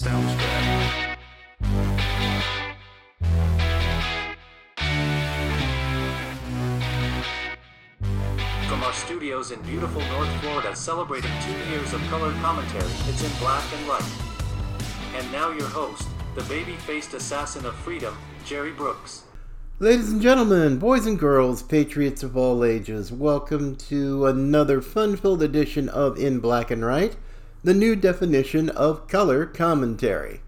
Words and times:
Soundstripe. 0.00 1.18
From 8.66 8.82
our 8.82 8.94
studios 8.94 9.50
in 9.50 9.60
beautiful 9.60 10.00
North 10.00 10.30
Florida 10.40 10.74
celebrating 10.74 11.30
two 11.42 11.70
years 11.70 11.92
of 11.92 12.00
color 12.08 12.32
commentary, 12.40 12.90
it's 13.08 13.22
in 13.22 13.38
black 13.40 13.62
and 13.76 13.86
white. 13.86 14.02
And 15.16 15.30
now 15.30 15.50
your 15.50 15.68
host, 15.68 16.08
the 16.34 16.44
baby-faced 16.44 17.12
assassin 17.12 17.66
of 17.66 17.74
freedom, 17.74 18.16
Jerry 18.46 18.72
Brooks. 18.72 19.24
Ladies 19.80 20.10
and 20.10 20.22
gentlemen, 20.22 20.78
boys 20.78 21.04
and 21.04 21.18
girls, 21.18 21.62
patriots 21.62 22.22
of 22.22 22.38
all 22.38 22.64
ages, 22.64 23.12
welcome 23.12 23.76
to 23.76 24.24
another 24.24 24.80
fun 24.80 25.16
filled 25.16 25.42
edition 25.42 25.90
of 25.90 26.18
In 26.18 26.40
Black 26.40 26.70
and 26.70 26.82
White, 26.82 27.16
the 27.62 27.74
new 27.74 27.94
definition 27.94 28.70
of 28.70 29.06
color 29.06 29.44
commentary. 29.44 30.40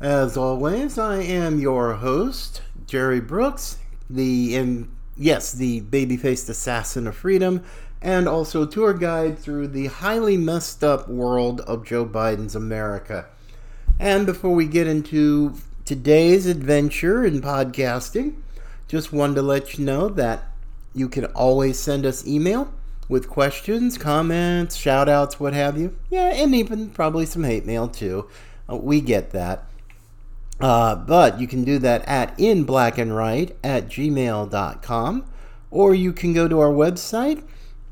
As 0.00 0.36
always, 0.36 0.98
I 0.98 1.16
am 1.22 1.58
your 1.58 1.94
host, 1.94 2.62
Jerry 2.86 3.20
Brooks, 3.20 3.78
the 4.08 4.54
in 4.56 4.90
yes, 5.16 5.52
the 5.52 5.80
baby-faced 5.80 6.48
assassin 6.48 7.06
of 7.06 7.16
freedom, 7.16 7.62
and 8.02 8.26
also 8.26 8.64
tour 8.64 8.94
guide 8.94 9.38
through 9.38 9.68
the 9.68 9.86
highly 9.86 10.36
messed 10.36 10.82
up 10.82 11.08
world 11.08 11.60
of 11.62 11.84
Joe 11.84 12.06
Biden's 12.06 12.54
America. 12.54 13.26
And 13.98 14.24
before 14.24 14.54
we 14.54 14.66
get 14.66 14.86
into 14.86 15.54
today's 15.84 16.46
adventure 16.46 17.24
in 17.24 17.42
podcasting, 17.42 18.36
just 18.88 19.12
wanted 19.12 19.34
to 19.34 19.42
let 19.42 19.78
you 19.78 19.84
know 19.84 20.08
that 20.08 20.44
you 20.94 21.08
can 21.08 21.26
always 21.26 21.78
send 21.78 22.06
us 22.06 22.26
email 22.26 22.72
with 23.10 23.28
questions, 23.28 23.98
comments, 23.98 24.76
shout 24.76 25.08
outs, 25.08 25.40
what 25.40 25.52
have 25.52 25.76
you. 25.76 25.96
Yeah, 26.08 26.32
and 26.32 26.54
even 26.54 26.90
probably 26.90 27.26
some 27.26 27.42
hate 27.42 27.66
mail 27.66 27.88
too. 27.88 28.28
Uh, 28.70 28.76
we 28.76 29.00
get 29.00 29.30
that. 29.32 29.66
Uh, 30.60 30.94
but 30.94 31.40
you 31.40 31.48
can 31.48 31.64
do 31.64 31.78
that 31.80 32.06
at 32.06 32.36
inblackandright 32.38 33.56
at 33.64 33.88
gmail.com 33.88 35.24
or 35.70 35.94
you 35.94 36.12
can 36.12 36.32
go 36.32 36.46
to 36.46 36.60
our 36.60 36.70
website 36.70 37.42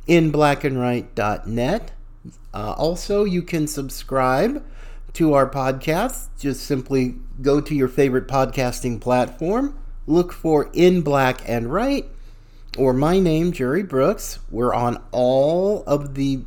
inblackandright.net. 0.07 1.93
Uh, 2.55 2.73
also, 2.73 3.25
you 3.25 3.43
can 3.43 3.67
subscribe 3.67 4.65
to 5.13 5.35
our 5.35 5.49
podcast. 5.49 6.29
Just 6.39 6.63
simply 6.63 7.17
go 7.43 7.61
to 7.61 7.75
your 7.75 7.89
favorite 7.89 8.29
podcasting 8.29 9.01
platform, 9.01 9.79
look 10.07 10.33
for 10.33 10.71
In 10.73 11.03
Black 11.03 11.47
and 11.47 11.71
White, 11.71 12.07
or 12.79 12.93
my 12.93 13.19
name, 13.19 13.51
Jerry 13.53 13.83
Brooks. 13.83 14.39
We're 14.51 14.73
on 14.73 15.03
all 15.11 15.83
of 15.87 16.15
the 16.15 16.45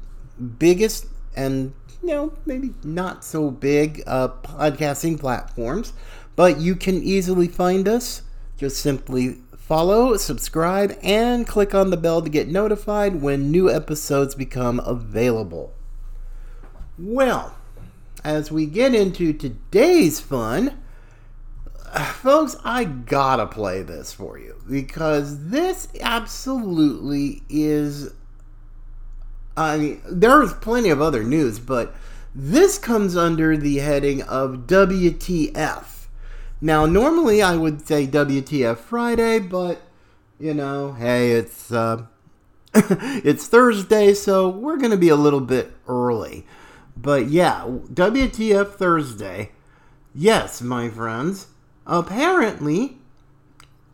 biggest 0.57 1.05
and 1.35 1.73
you 2.01 2.07
know 2.07 2.33
maybe 2.45 2.73
not 2.83 3.23
so 3.23 3.51
big 3.51 4.01
uh, 4.07 4.29
podcasting 4.41 5.19
platforms, 5.19 5.93
but 6.35 6.59
you 6.59 6.75
can 6.75 7.03
easily 7.03 7.47
find 7.47 7.87
us. 7.87 8.21
Just 8.57 8.77
simply 8.77 9.39
follow, 9.57 10.15
subscribe, 10.17 10.97
and 11.03 11.45
click 11.45 11.75
on 11.75 11.89
the 11.89 11.97
bell 11.97 12.21
to 12.21 12.29
get 12.29 12.47
notified 12.47 13.21
when 13.21 13.51
new 13.51 13.69
episodes 13.69 14.33
become 14.33 14.79
available. 14.85 15.73
Well, 16.97 17.55
as 18.23 18.51
we 18.51 18.65
get 18.67 18.95
into 18.95 19.33
today's 19.33 20.19
fun, 20.19 20.81
folks, 21.99 22.55
I 22.63 22.85
gotta 22.85 23.47
play 23.47 23.81
this 23.81 24.13
for 24.13 24.37
you 24.37 24.61
because 24.69 25.49
this 25.49 25.87
absolutely 25.99 27.43
is. 27.49 28.13
I 29.57 29.77
mean, 29.77 30.01
there's 30.09 30.53
plenty 30.53 30.89
of 30.89 31.01
other 31.01 31.23
news, 31.23 31.59
but 31.59 31.93
this 32.33 32.77
comes 32.77 33.17
under 33.17 33.57
the 33.57 33.79
heading 33.79 34.21
of 34.23 34.67
WTF. 34.67 36.07
Now, 36.61 36.85
normally 36.85 37.41
I 37.41 37.55
would 37.55 37.85
say 37.85 38.07
WTF 38.07 38.77
Friday, 38.77 39.39
but 39.39 39.81
you 40.39 40.53
know, 40.53 40.93
hey, 40.93 41.31
it's 41.31 41.71
uh, 41.71 42.05
it's 42.73 43.47
Thursday, 43.47 44.13
so 44.13 44.47
we're 44.47 44.77
gonna 44.77 44.97
be 44.97 45.09
a 45.09 45.15
little 45.15 45.41
bit 45.41 45.73
early. 45.87 46.45
But 46.95 47.27
yeah, 47.29 47.65
WTF 47.65 48.75
Thursday. 48.75 49.51
Yes, 50.13 50.61
my 50.61 50.89
friends. 50.89 51.47
Apparently, 51.85 52.97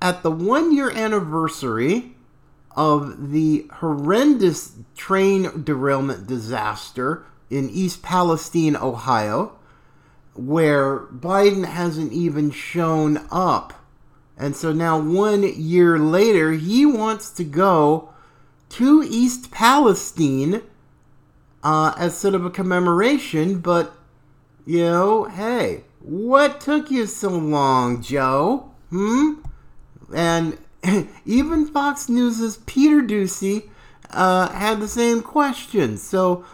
at 0.02 0.24
the 0.24 0.32
one 0.32 0.74
year 0.74 0.92
anniversary 0.92 2.14
of 2.76 3.32
the 3.32 3.66
horrendous 3.76 4.74
train 4.96 5.64
derailment 5.64 6.28
disaster 6.28 7.26
in 7.50 7.70
East 7.70 8.04
Palestine, 8.04 8.76
Ohio, 8.76 9.58
where 10.36 11.00
Biden 11.00 11.66
hasn't 11.66 12.14
even 12.14 12.52
shown 12.52 13.26
up. 13.32 13.74
And 14.38 14.56
so 14.56 14.72
now, 14.72 15.00
one 15.00 15.42
year 15.42 15.98
later, 15.98 16.52
he 16.52 16.86
wants 16.86 17.32
to 17.32 17.44
go 17.44 18.10
to 18.70 19.04
East 19.04 19.50
Palestine 19.50 20.62
uh, 21.64 21.94
as 21.98 22.16
sort 22.16 22.36
of 22.36 22.46
a 22.46 22.52
commemoration, 22.52 23.60
but, 23.60 23.96
you 24.68 24.84
know, 24.84 25.24
hey, 25.24 25.86
what 26.08 26.62
took 26.62 26.90
you 26.90 27.06
so 27.06 27.30
long, 27.30 28.02
Joe? 28.02 28.72
Hmm? 28.90 29.34
And 30.16 30.58
even 31.26 31.68
Fox 31.68 32.08
News' 32.08 32.58
Peter 32.66 33.02
Doocy 33.02 33.70
uh, 34.12 34.48
had 34.50 34.80
the 34.80 34.88
same 34.88 35.22
question. 35.22 35.98
So 35.98 36.46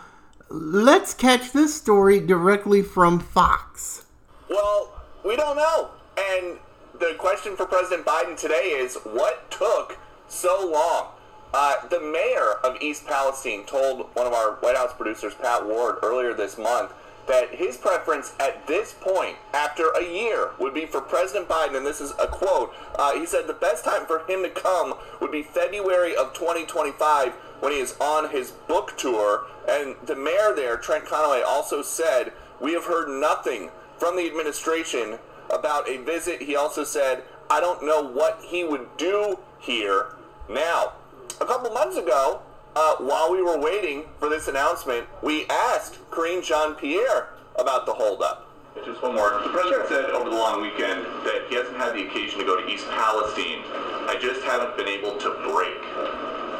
let's 0.50 1.14
catch 1.14 1.52
this 1.52 1.76
story 1.76 2.20
directly 2.20 2.82
from 2.82 3.20
Fox. 3.20 4.06
Well, 4.50 4.92
we 5.24 5.36
don't 5.36 5.58
know. 5.58 5.92
And 6.18 6.58
the 7.00 7.14
question 7.20 7.56
for 7.56 7.68
President 7.68 8.08
Biden 8.08 8.36
today 8.36 8.76
is 8.76 8.96
what 9.04 9.52
took 9.52 10.00
so 10.28 10.68
long? 10.68 11.10
Uh, 11.54 11.88
the 11.90 12.00
mayor 12.00 12.54
of 12.64 12.82
East 12.82 13.06
Palestine 13.06 13.64
told 13.66 14.10
one 14.16 14.26
of 14.26 14.34
our 14.34 14.54
White 14.54 14.78
House 14.78 14.94
producers, 14.96 15.36
Pat 15.36 15.64
Ward, 15.64 15.98
earlier 16.02 16.34
this 16.34 16.58
month 16.58 16.92
that 17.28 17.56
his 17.56 17.78
preference 17.78 18.34
at 18.40 18.68
this 18.68 18.94
point, 18.94 19.38
after 19.54 19.90
a 19.92 20.04
year, 20.04 20.52
would 20.60 20.74
be 20.74 20.86
for 20.86 21.02
President 21.02 21.48
Biden, 21.48 21.78
and 21.78 21.86
this 21.86 22.02
is 22.02 22.12
a 22.20 22.28
quote. 22.28 22.74
Uh, 22.96 23.14
he 23.14 23.26
said 23.26 23.48
the 23.48 23.54
best 23.54 23.86
time 23.86 24.06
for 24.06 24.20
him 24.26 24.44
to 24.44 24.50
come 24.50 24.96
would 25.22 25.32
be 25.32 25.44
February 25.44 26.16
of 26.16 26.34
2025 26.34 27.34
when 27.60 27.72
he 27.72 27.80
is 27.80 27.96
on 28.00 28.30
his 28.30 28.52
book 28.52 28.98
tour. 28.98 29.46
And 29.68 29.96
the 30.06 30.16
mayor 30.16 30.54
there, 30.56 30.78
Trent 30.78 31.06
Conaway, 31.06 31.44
also 31.46 31.82
said, 31.82 32.34
We 32.60 32.74
have 32.74 32.86
heard 32.86 33.08
nothing 33.08 33.70
from 33.98 34.18
the 34.18 34.28
administration 34.28 35.20
about 35.50 35.88
a 35.88 35.98
visit. 35.98 36.42
He 36.42 36.56
also 36.56 36.84
said, 36.84 37.24
I 37.50 37.60
don't 37.60 37.86
know 37.86 38.02
what 38.02 38.42
he 38.44 38.64
would 38.64 38.98
do 38.98 39.40
here. 39.60 40.16
Now, 40.50 40.94
a 41.40 41.46
couple 41.46 41.72
months 41.72 41.98
ago, 41.98 42.42
uh, 42.76 42.96
while 42.98 43.32
we 43.32 43.42
were 43.42 43.58
waiting 43.58 44.04
for 44.20 44.30
this 44.30 44.48
announcement, 44.48 45.08
we 45.22 45.46
asked 45.48 45.98
Karine 46.12 46.42
Jean-Pierre 46.42 47.30
about 47.58 47.86
the 47.86 47.94
holdup. 47.94 48.50
Just 48.86 49.02
one 49.04 49.14
more. 49.14 49.40
The 49.44 49.50
president 49.50 49.88
said 49.88 50.06
over 50.10 50.30
the 50.30 50.36
long 50.36 50.62
weekend 50.62 51.06
that 51.24 51.46
he 51.48 51.56
hasn't 51.56 51.78
had 51.78 51.94
the 51.94 52.08
occasion 52.08 52.40
to 52.40 52.46
go 52.46 52.60
to 52.60 52.68
East 52.68 52.88
Palestine. 52.90 53.62
I 54.10 54.18
just 54.20 54.42
haven't 54.42 54.76
been 54.76 54.88
able 54.88 55.16
to 55.18 55.30
break. 55.46 55.78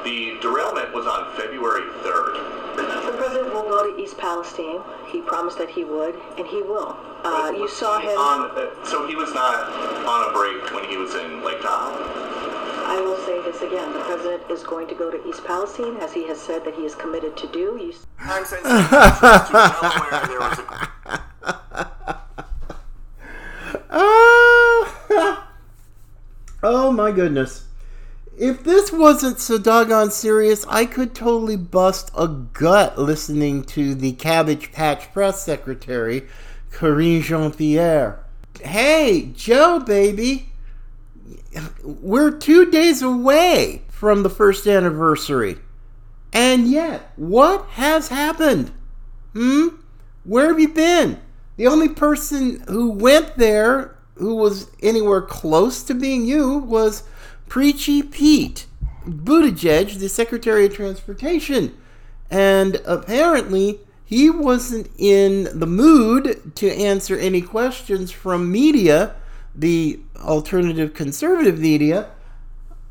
The 0.06 0.38
derailment 0.42 0.94
was 0.94 1.08
on 1.08 1.34
February 1.36 1.90
3rd. 2.04 2.76
The 2.76 3.14
president 3.18 3.54
will 3.54 3.64
go 3.64 3.92
to 3.92 4.02
East 4.02 4.18
Palestine. 4.18 4.82
He 5.08 5.22
promised 5.22 5.58
that 5.58 5.70
he 5.70 5.84
would, 5.84 6.16
and 6.38 6.46
he 6.46 6.62
will. 6.62 6.96
Uh, 7.24 7.54
you 7.56 7.68
saw 7.68 8.00
him. 8.00 8.18
On, 8.18 8.52
uh, 8.52 8.86
so 8.86 9.08
he 9.08 9.16
was 9.16 9.34
not 9.34 9.72
on 10.06 10.30
a 10.30 10.34
break 10.34 10.74
when 10.74 10.84
he 10.90 10.98
was 10.98 11.16
in 11.16 11.44
Lake 11.44 11.62
Tahoe. 11.62 12.63
I 12.84 13.02
will 13.02 13.18
say 13.26 13.42
this 13.44 13.62
again. 13.62 13.94
The 13.94 14.00
president 14.00 14.44
is 14.52 14.64
going 14.64 14.88
to 14.88 14.96
go 14.96 15.10
to 15.10 15.30
East 15.30 15.44
Palestine, 15.46 15.98
as 15.98 16.14
he 16.14 16.28
has 16.28 16.40
said 16.40 16.66
that 16.66 16.76
he 16.76 16.82
is 16.86 16.96
committed 16.96 17.36
to 17.38 17.48
do. 17.48 17.78
You... 17.80 17.94
I'm 18.20 18.46
sensitive 18.46 18.90
to 18.90 19.52
Delaware. 19.82 20.28
There 20.28 20.40
was 20.40 20.60
a 20.60 20.94
Oh, 23.96 25.44
oh 26.64 26.92
my 26.92 27.12
goodness. 27.12 27.66
If 28.38 28.64
this 28.64 28.92
wasn't 28.92 29.40
so 29.40 29.60
doggone 29.60 30.10
serious, 30.10 30.66
I 30.68 30.86
could 30.86 31.14
totally 31.14 31.56
bust 31.56 32.10
a 32.18 32.28
gut 32.28 32.98
listening 32.98 33.64
to 33.66 33.94
the 33.94 34.14
Cabbage 34.14 34.72
Patch 34.72 35.14
press 35.14 35.44
secretary, 35.44 36.28
Karine 36.72 37.22
Jean 37.22 37.52
Pierre. 37.52 38.26
Hey, 38.60 39.32
Joe, 39.36 39.80
baby. 39.80 40.53
We're 41.84 42.32
two 42.32 42.70
days 42.72 43.02
away 43.02 43.84
from 43.90 44.24
the 44.24 44.30
first 44.30 44.68
anniversary. 44.68 45.58
And 46.32 46.68
yet, 46.68 47.12
what 47.16 47.66
has 47.72 48.08
happened? 48.08 48.72
Hmm? 49.34 49.68
Where 50.24 50.48
have 50.48 50.60
you 50.60 50.70
been? 50.70 51.22
The 51.58 51.68
only 51.68 51.90
person 51.90 52.64
who 52.68 52.90
went 52.90 53.38
there 53.38 53.98
who 54.16 54.36
was 54.36 54.70
anywhere 54.82 55.22
close 55.22 55.84
to 55.84 55.94
being 55.94 56.26
you 56.26 56.58
was 56.58 57.04
Preachy 57.48 58.02
Pete 58.02 58.68
Buttigieg, 59.06 60.00
the 60.00 60.10
Secretary 60.10 60.66
of 60.66 60.76
Transportation. 60.76 61.78
And 62.30 62.82
apparently, 62.86 63.80
he 64.06 64.30
wasn't 64.30 64.90
in 64.98 65.60
the 65.60 65.68
mood 65.68 66.56
to 66.56 66.72
answer 66.72 67.18
any 67.18 67.42
questions 67.42 68.12
from 68.12 68.52
media, 68.52 69.16
the 69.56 70.00
alternative 70.24 70.94
conservative 70.94 71.60
media, 71.60 72.10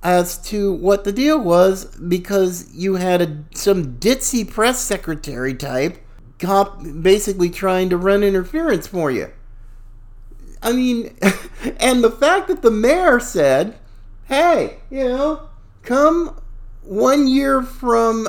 as 0.03 0.37
to 0.39 0.73
what 0.73 1.05
the 1.05 1.13
deal 1.13 1.39
was 1.39 1.85
because 1.97 2.73
you 2.75 2.95
had 2.95 3.23
a, 3.23 3.45
some 3.55 3.97
ditzy 3.99 4.49
press 4.49 4.81
secretary 4.81 5.55
type 5.55 5.99
cop 6.39 6.83
basically 7.01 7.49
trying 7.49 7.89
to 7.89 7.97
run 7.97 8.23
interference 8.23 8.87
for 8.87 9.11
you. 9.11 9.31
I 10.61 10.73
mean, 10.73 11.17
and 11.81 12.03
the 12.03 12.11
fact 12.11 12.49
that 12.49 12.63
the 12.63 12.71
mayor 12.71 13.21
said, 13.21 13.79
hey, 14.25 14.79
you 14.91 15.05
know, 15.05 15.49
come 15.83 16.41
one 16.83 17.29
year 17.29 17.63
from 17.63 18.29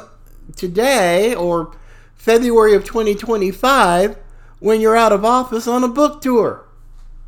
today 0.56 1.34
or 1.34 1.76
February 2.16 2.76
of 2.76 2.86
2025 2.86 4.18
when 4.60 4.80
you're 4.80 4.96
out 4.96 5.12
of 5.12 5.26
office 5.26 5.68
on 5.68 5.84
a 5.84 5.88
book 5.88 6.22
tour. 6.22 6.66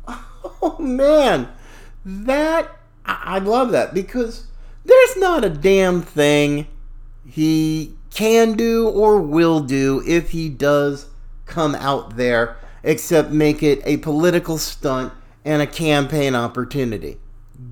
Oh 0.62 0.78
man, 0.78 1.48
that 2.06 2.70
I 3.04 3.40
love 3.40 3.72
that 3.72 3.92
because 3.92 4.46
there's 4.84 5.16
not 5.16 5.44
a 5.44 5.50
damn 5.50 6.02
thing 6.02 6.68
he 7.28 7.96
can 8.10 8.52
do 8.52 8.88
or 8.88 9.20
will 9.20 9.60
do 9.60 10.02
if 10.06 10.30
he 10.30 10.48
does 10.48 11.06
come 11.46 11.74
out 11.74 12.16
there 12.16 12.56
except 12.84 13.30
make 13.30 13.62
it 13.62 13.82
a 13.84 13.96
political 13.98 14.56
stunt 14.56 15.12
and 15.44 15.60
a 15.60 15.66
campaign 15.66 16.36
opportunity. 16.36 17.18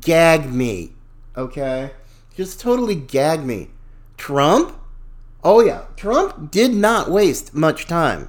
Gag 0.01 0.53
me, 0.53 0.93
okay? 1.37 1.93
Just 2.37 2.61
totally 2.61 2.97
gag 2.97 3.45
me. 3.45 3.71
Trump? 4.17 4.77
Oh, 5.45 5.61
yeah. 5.61 5.85
Trump 5.97 6.51
did 6.51 6.75
not 6.75 7.11
waste 7.11 7.55
much 7.55 7.87
time. 7.87 8.29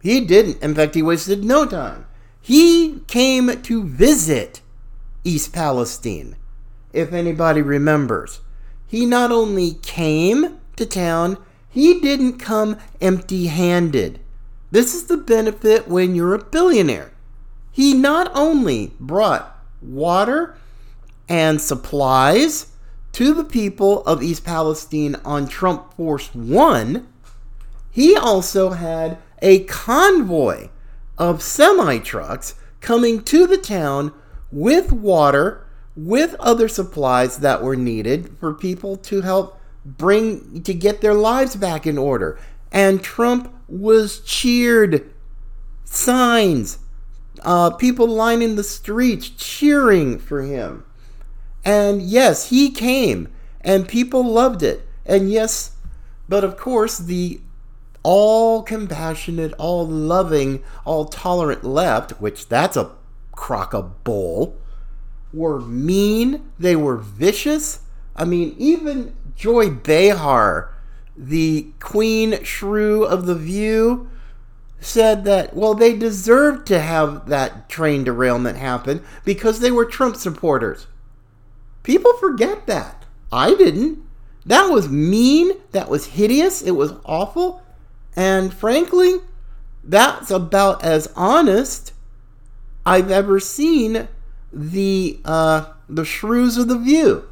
He 0.00 0.20
didn't. 0.20 0.62
In 0.62 0.74
fact, 0.74 0.94
he 0.94 1.02
wasted 1.02 1.42
no 1.42 1.66
time. 1.66 2.06
He 2.40 3.00
came 3.06 3.60
to 3.62 3.84
visit 3.84 4.60
East 5.24 5.52
Palestine, 5.52 6.36
if 6.92 7.12
anybody 7.12 7.62
remembers. 7.62 8.40
He 8.86 9.06
not 9.06 9.30
only 9.30 9.74
came 9.82 10.58
to 10.76 10.86
town, 10.86 11.38
he 11.68 12.00
didn't 12.00 12.38
come 12.38 12.78
empty 13.00 13.46
handed. 13.46 14.20
This 14.70 14.94
is 14.94 15.04
the 15.04 15.16
benefit 15.16 15.88
when 15.88 16.14
you're 16.14 16.34
a 16.34 16.44
billionaire. 16.44 17.12
He 17.70 17.94
not 17.94 18.30
only 18.34 18.92
brought 18.98 19.56
water 19.80 20.56
and 21.28 21.60
supplies 21.60 22.72
to 23.12 23.34
the 23.34 23.44
people 23.44 24.02
of 24.04 24.22
East 24.22 24.44
Palestine 24.44 25.16
on 25.24 25.46
Trump 25.46 25.94
Force 25.94 26.34
One, 26.34 27.08
he 27.90 28.16
also 28.16 28.70
had 28.70 29.18
a 29.42 29.64
convoy 29.64 30.68
of 31.18 31.42
semi 31.42 31.98
trucks 31.98 32.54
coming 32.80 33.22
to 33.24 33.46
the 33.46 33.58
town 33.58 34.12
with 34.52 34.92
water, 34.92 35.66
with 35.96 36.34
other 36.40 36.68
supplies 36.68 37.38
that 37.38 37.62
were 37.62 37.76
needed 37.76 38.36
for 38.38 38.52
people 38.54 38.96
to 38.96 39.22
help 39.22 39.60
bring 39.84 40.62
to 40.62 40.74
get 40.74 41.00
their 41.00 41.14
lives 41.14 41.56
back 41.56 41.86
in 41.86 41.98
order. 41.98 42.38
And 42.72 43.02
Trump 43.02 43.52
was 43.68 44.20
cheered. 44.20 45.10
Signs, 45.84 46.78
uh, 47.42 47.70
people 47.70 48.06
lining 48.06 48.56
the 48.56 48.64
streets 48.64 49.28
cheering 49.30 50.18
for 50.18 50.42
him. 50.42 50.84
And 51.64 52.00
yes, 52.02 52.50
he 52.50 52.70
came, 52.70 53.28
and 53.60 53.88
people 53.88 54.22
loved 54.22 54.62
it. 54.62 54.86
And 55.04 55.30
yes, 55.30 55.72
but 56.28 56.44
of 56.44 56.56
course, 56.56 56.98
the 56.98 57.40
all 58.02 58.62
compassionate, 58.62 59.52
all 59.58 59.86
loving, 59.86 60.62
all 60.84 61.06
tolerant 61.06 61.64
left, 61.64 62.12
which 62.12 62.48
that's 62.48 62.76
a 62.76 62.92
crock 63.40 63.72
of 63.72 64.04
bull, 64.04 64.54
were 65.32 65.60
mean, 65.60 66.52
they 66.58 66.76
were 66.76 66.98
vicious. 66.98 67.80
I 68.14 68.26
mean, 68.26 68.54
even 68.58 69.16
Joy 69.34 69.70
Behar, 69.70 70.74
the 71.16 71.72
queen 71.80 72.44
shrew 72.44 73.04
of 73.04 73.24
the 73.24 73.34
View, 73.34 74.10
said 74.78 75.24
that, 75.24 75.56
well, 75.56 75.74
they 75.74 75.96
deserved 75.96 76.66
to 76.66 76.80
have 76.80 77.28
that 77.28 77.68
train 77.70 78.04
derailment 78.04 78.58
happen 78.58 79.02
because 79.24 79.60
they 79.60 79.70
were 79.70 79.86
Trump 79.86 80.16
supporters. 80.16 80.86
People 81.82 82.12
forget 82.18 82.66
that. 82.66 83.06
I 83.32 83.54
didn't. 83.54 84.00
That 84.44 84.70
was 84.70 84.90
mean. 84.90 85.52
That 85.72 85.88
was 85.88 86.08
hideous. 86.08 86.60
It 86.60 86.72
was 86.72 86.92
awful. 87.06 87.62
And 88.14 88.52
frankly, 88.52 89.14
that's 89.82 90.30
about 90.30 90.84
as 90.84 91.10
honest 91.16 91.94
I've 92.84 93.10
ever 93.10 93.40
seen 93.40 94.08
the 94.52 95.20
uh, 95.24 95.72
the 95.88 96.04
shrews 96.04 96.56
of 96.56 96.68
the 96.68 96.78
view. 96.78 97.28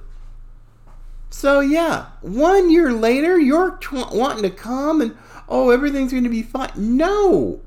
So 1.30 1.60
yeah, 1.60 2.06
one 2.20 2.70
year 2.70 2.92
later, 2.92 3.38
you're 3.38 3.72
tw- 3.78 4.12
wanting 4.12 4.42
to 4.42 4.50
come 4.50 5.00
and 5.00 5.16
oh, 5.48 5.70
everything's 5.70 6.12
going 6.12 6.24
to 6.24 6.30
be 6.30 6.42
fine. 6.42 6.70
No, 6.76 7.60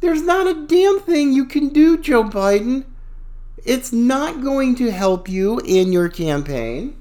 there's 0.00 0.22
not 0.22 0.46
a 0.46 0.66
damn 0.66 1.00
thing 1.00 1.32
you 1.32 1.44
can 1.44 1.68
do, 1.68 1.98
Joe 1.98 2.24
Biden. 2.24 2.84
It's 3.64 3.92
not 3.92 4.42
going 4.42 4.74
to 4.76 4.90
help 4.90 5.28
you 5.28 5.60
in 5.60 5.92
your 5.92 6.08
campaign. 6.08 6.96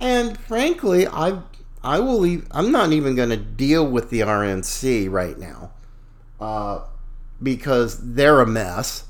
And 0.00 0.36
frankly, 0.38 1.06
I 1.06 1.40
I 1.84 2.00
will 2.00 2.18
leave, 2.18 2.46
I'm 2.50 2.72
not 2.72 2.92
even 2.92 3.14
going 3.14 3.28
to 3.28 3.36
deal 3.36 3.86
with 3.86 4.08
the 4.08 4.20
RNC 4.20 5.10
right 5.10 5.38
now 5.38 5.72
uh, 6.40 6.80
because 7.42 8.14
they're 8.14 8.40
a 8.40 8.46
mess. 8.46 9.04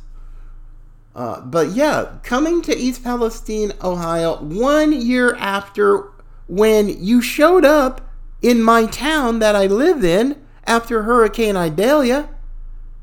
Uh, 1.14 1.40
but 1.40 1.70
yeah, 1.70 2.19
coming 2.22 2.61
to 2.62 2.76
East 2.76 3.05
Palestine, 3.05 3.72
Ohio, 3.82 4.37
one 4.43 4.93
year 4.93 5.34
after 5.37 6.11
when 6.49 6.88
you 7.02 7.22
showed 7.22 7.64
up 7.64 8.11
in 8.43 8.62
my 8.62 8.87
town 8.87 9.38
that 9.38 9.55
I 9.55 9.66
live 9.66 10.05
in 10.05 10.43
after 10.66 11.05
Hurricane 11.05 11.56
Idalia, 11.56 12.28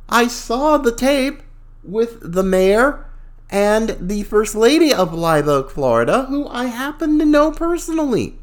I 0.09 0.27
saw 0.27 0.77
the 0.77 0.91
tape 0.91 1.41
with 1.83 2.33
the 2.33 2.43
mayor 2.43 3.05
and 3.49 3.97
the 3.99 4.23
First 4.23 4.55
Lady 4.55 4.93
of 4.93 5.13
Live 5.13 5.47
Oak, 5.47 5.71
Florida, 5.71 6.25
who 6.25 6.47
I 6.47 6.65
happen 6.65 7.17
to 7.19 7.25
know 7.25 7.51
personally. 7.51 8.37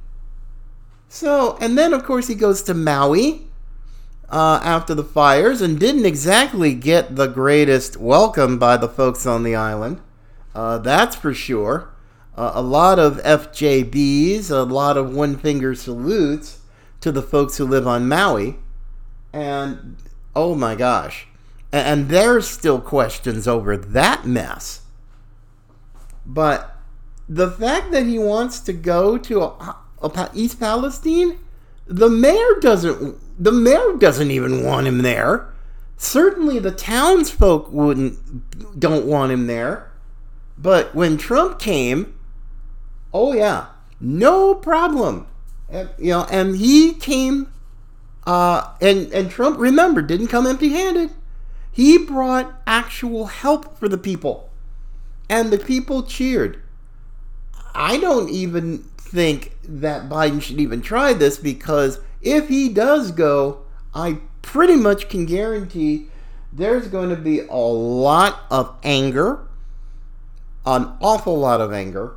So, 1.09 1.57
and 1.61 1.77
then 1.77 1.93
of 1.93 2.05
course 2.05 2.27
he 2.27 2.35
goes 2.35 2.63
to 2.63 2.75
Maui 2.75 3.48
uh, 4.31 4.61
after 4.63 4.95
the 4.95 5.05
fires 5.05 5.61
and 5.61 5.79
didn't 5.79 6.07
exactly 6.07 6.75
get 6.75 7.17
the 7.17 7.27
greatest 7.27 7.97
welcome 7.97 8.59
by 8.59 8.77
the 8.77 8.89
folks 8.89 9.27
on 9.27 9.43
the 9.43 9.55
island. 9.55 10.01
Uh, 10.55 10.79
that's 10.79 11.17
for 11.17 11.33
sure. 11.33 11.91
Uh, 12.37 12.53
a 12.55 12.63
lot 12.63 12.99
of 12.99 13.17
FJBs, 13.23 14.51
a 14.51 14.63
lot 14.63 14.97
of 14.97 15.15
one 15.15 15.37
finger 15.37 15.75
salutes 15.75 16.61
to 17.01 17.11
the 17.11 17.23
folks 17.23 17.57
who 17.57 17.65
live 17.65 17.87
on 17.87 18.09
Maui. 18.09 18.57
And 19.33 19.97
oh 20.37 20.55
my 20.55 20.75
gosh. 20.75 21.27
And, 21.73 21.87
and 21.87 22.09
there's 22.09 22.49
still 22.49 22.81
questions 22.81 23.49
over 23.49 23.77
that 23.77 24.27
mess. 24.27 24.83
But 26.25 26.77
the 27.29 27.51
fact 27.51 27.91
that 27.93 28.07
he 28.07 28.19
wants 28.19 28.61
to 28.61 28.73
go 28.73 29.19
to 29.19 29.43
a, 29.43 30.31
East 30.35 30.61
Palestine, 30.61 31.39
the 31.87 32.09
mayor 32.09 32.61
doesn't. 32.61 33.19
The 33.39 33.53
mayor 33.53 33.95
doesn't 33.99 34.31
even 34.31 34.65
want 34.65 34.87
him 34.87 35.03
there. 35.03 35.53
Certainly, 35.97 36.59
the 36.59 36.71
townsfolk 36.71 37.71
wouldn't 37.71 38.79
don't 38.79 39.07
want 39.07 39.33
him 39.33 39.47
there. 39.47 39.91
But 40.57 40.95
when 40.95 41.17
Trump 41.19 41.59
came, 41.59 42.19
oh 43.13 43.33
yeah, 43.33 43.67
no 44.01 44.55
problem. 44.55 45.27
And, 45.69 45.89
you 45.99 46.11
know, 46.11 46.27
and 46.31 46.57
he 46.57 46.95
came, 46.95 47.53
uh, 48.27 48.75
and 48.81 49.13
and 49.13 49.31
Trump 49.31 49.59
remember 49.59 50.03
didn't 50.03 50.29
come 50.29 50.47
empty-handed. 50.47 51.11
He 51.71 51.99
brought 51.99 52.61
actual 52.67 53.27
help 53.27 53.79
for 53.79 53.89
the 53.89 53.99
people, 53.99 54.51
and 55.29 55.53
the 55.53 55.59
people 55.59 56.03
cheered. 56.03 56.61
I 57.75 57.99
don't 57.99 58.31
even 58.31 58.79
think 58.97 59.57
that 59.63 60.09
Biden 60.09 60.43
should 60.43 60.61
even 60.61 60.83
try 60.83 61.13
this 61.13 61.39
because 61.39 62.01
if 62.23 62.49
he 62.49 62.69
does 62.69 63.11
go, 63.13 63.63
I 63.95 64.19
pretty 64.43 64.77
much 64.77 65.09
can 65.09 65.27
guarantee 65.27 66.07
there's 66.53 66.89
going 66.89 67.11
to 67.11 67.17
be 67.17 67.41
a 67.41 67.55
lot 67.55 68.41
of 68.51 68.75
anger, 68.83 69.47
an 70.65 70.93
awful 71.01 71.39
lot 71.39 71.61
of 71.61 71.73
anger 71.73 72.17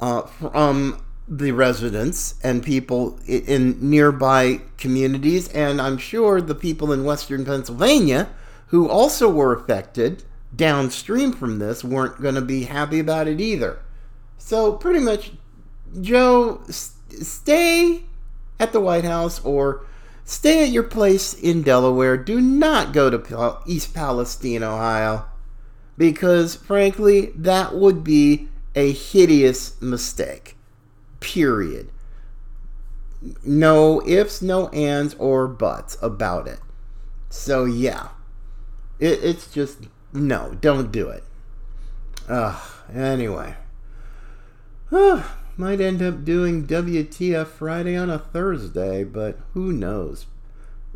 uh, 0.00 0.22
from 0.22 1.02
the 1.26 1.52
residents 1.52 2.34
and 2.42 2.62
people 2.62 3.18
in 3.26 3.76
nearby 3.80 4.60
communities, 4.78 5.48
and 5.48 5.80
I'm 5.80 5.98
sure 5.98 6.40
the 6.40 6.54
people 6.54 6.92
in 6.92 7.04
western 7.04 7.44
Pennsylvania 7.44 8.28
who 8.68 8.88
also 8.88 9.28
were 9.28 9.52
affected 9.54 10.24
downstream 10.54 11.32
from 11.32 11.58
this 11.58 11.84
weren't 11.84 12.20
going 12.20 12.34
to 12.34 12.40
be 12.40 12.64
happy 12.64 12.98
about 12.98 13.28
it 13.28 13.40
either. 13.40 13.80
So, 14.38 14.72
pretty 14.72 15.00
much 15.00 15.32
Joe, 16.00 16.62
stay 16.68 18.04
at 18.58 18.72
the 18.72 18.80
White 18.80 19.04
House 19.04 19.42
or 19.44 19.84
stay 20.24 20.64
at 20.64 20.70
your 20.70 20.82
place 20.82 21.34
in 21.34 21.62
Delaware. 21.62 22.16
Do 22.16 22.40
not 22.40 22.92
go 22.92 23.10
to 23.10 23.58
East 23.66 23.94
Palestine, 23.94 24.62
Ohio, 24.62 25.26
because 25.96 26.54
frankly, 26.54 27.32
that 27.34 27.74
would 27.74 28.04
be 28.04 28.48
a 28.74 28.92
hideous 28.92 29.80
mistake. 29.80 30.56
Period. 31.20 31.90
No 33.44 34.06
ifs, 34.06 34.40
no 34.40 34.68
ands, 34.68 35.14
or 35.14 35.48
buts 35.48 35.96
about 36.00 36.46
it. 36.46 36.60
So, 37.28 37.64
yeah. 37.64 38.08
It, 39.00 39.20
it's 39.22 39.50
just, 39.50 39.88
no, 40.12 40.56
don't 40.60 40.92
do 40.92 41.08
it. 41.08 41.24
Ugh, 42.28 42.60
anyway. 42.94 43.56
might 45.58 45.80
end 45.80 46.00
up 46.00 46.24
doing 46.24 46.66
WTF 46.66 47.48
Friday 47.48 47.96
on 47.96 48.08
a 48.08 48.18
Thursday, 48.18 49.04
but 49.04 49.38
who 49.52 49.72
knows. 49.72 50.26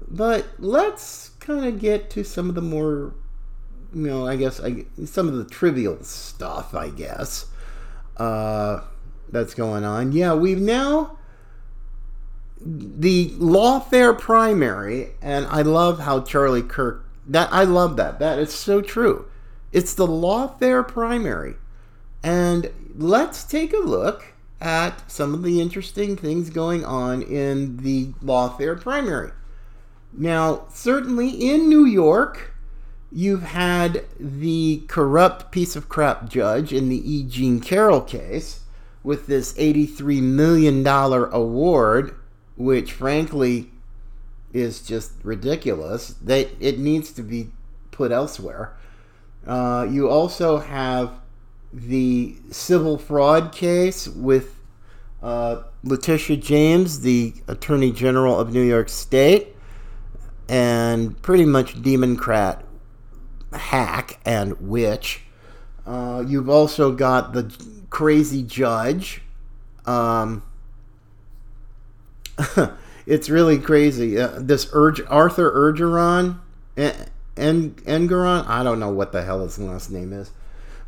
But 0.09 0.47
let's 0.59 1.31
kind 1.41 1.65
of 1.65 1.81
get 1.81 2.11
to 2.11 2.25
some 2.25 2.49
of 2.49 2.55
the 2.55 2.63
more, 2.63 3.15
you 3.93 4.07
know, 4.07 4.27
I 4.27 4.37
guess 4.37 4.61
I, 4.61 4.87
some 5.05 5.29
of 5.29 5.35
the 5.35 5.45
trivial 5.45 6.03
stuff, 6.05 6.75
I 6.75 6.91
guess, 6.91 7.47
uh, 8.17 8.83
that's 9.31 9.55
going 9.55 9.85
on. 9.85 10.13
Yeah, 10.13 10.35
we've 10.35 10.61
now 10.61 11.19
the 12.65 13.31
lawfare 13.31 14.17
primary, 14.17 15.11
and 15.21 15.47
I 15.47 15.63
love 15.63 15.99
how 15.99 16.21
Charlie 16.21 16.63
Kirk 16.63 17.05
that 17.27 17.53
I 17.53 17.65
love 17.65 17.97
that. 17.97 18.19
That 18.19 18.39
is 18.39 18.53
so 18.53 18.81
true. 18.81 19.27
It's 19.73 19.95
the 19.95 20.07
lawfare 20.07 20.87
primary. 20.87 21.55
And 22.23 22.71
let's 22.97 23.45
take 23.45 23.73
a 23.73 23.79
look 23.79 24.32
at 24.63 25.11
some 25.11 25.35
of 25.35 25.43
the 25.43 25.61
interesting 25.61 26.17
things 26.17 26.49
going 26.49 26.85
on 26.85 27.21
in 27.21 27.79
the 27.79 28.07
lawfare 28.25 28.81
primary. 28.81 29.33
Now, 30.13 30.67
certainly 30.73 31.29
in 31.31 31.69
New 31.69 31.85
York, 31.85 32.55
you've 33.11 33.43
had 33.43 34.05
the 34.21 34.85
corrupt 34.87 35.51
piece 35.51 35.75
of 35.75 35.89
crap 35.89 36.29
judge 36.29 36.73
in 36.73 36.89
the 36.89 37.13
E. 37.13 37.25
Jean 37.25 37.61
Carroll 37.61 38.01
case 38.01 38.61
with 39.03 39.27
this 39.27 39.53
$83 39.55 40.23
million 40.23 40.87
award, 40.87 42.15
which 42.57 42.93
frankly 42.93 43.71
is 44.53 44.81
just 44.81 45.13
ridiculous. 45.25 46.15
That 46.23 46.51
it 46.61 46.79
needs 46.79 47.11
to 47.15 47.23
be 47.23 47.51
put 47.91 48.13
elsewhere. 48.13 48.77
Uh, 49.45 49.89
you 49.91 50.09
also 50.09 50.59
have 50.59 51.11
the 51.73 52.37
civil 52.51 52.99
fraud 52.99 53.53
case 53.53 54.07
with 54.09 54.59
uh, 55.23 55.63
Letitia 55.85 56.37
James, 56.37 57.01
the 57.01 57.35
Attorney 57.49 57.93
General 57.93 58.39
of 58.39 58.53
New 58.53 58.63
York 58.63 58.89
State, 58.89 59.57
and 60.49 61.21
pretty 61.23 61.45
much 61.45 61.81
Democrat 61.83 62.65
hack 63.53 64.19
and 64.25 64.61
witch. 64.61 65.23
Uh, 65.87 66.25
you've 66.27 66.49
also 66.49 66.93
got 66.93 67.33
the 67.33 67.55
crazy 67.91 68.43
judge. 68.43 69.23
Um, 69.87 70.43
it's 73.07 73.29
really 73.29 73.59
crazy. 73.59 74.19
Uh, 74.19 74.39
this 74.39 74.69
Urge, 74.73 75.01
Arthur 75.09 75.51
Ergeron, 75.51 76.39
en, 76.77 77.11
Engoron, 77.37 78.47
I 78.47 78.63
don't 78.63 78.79
know 78.79 78.91
what 78.91 79.13
the 79.13 79.23
hell 79.23 79.43
his 79.43 79.59
last 79.59 79.91
name 79.91 80.13
is. 80.13 80.31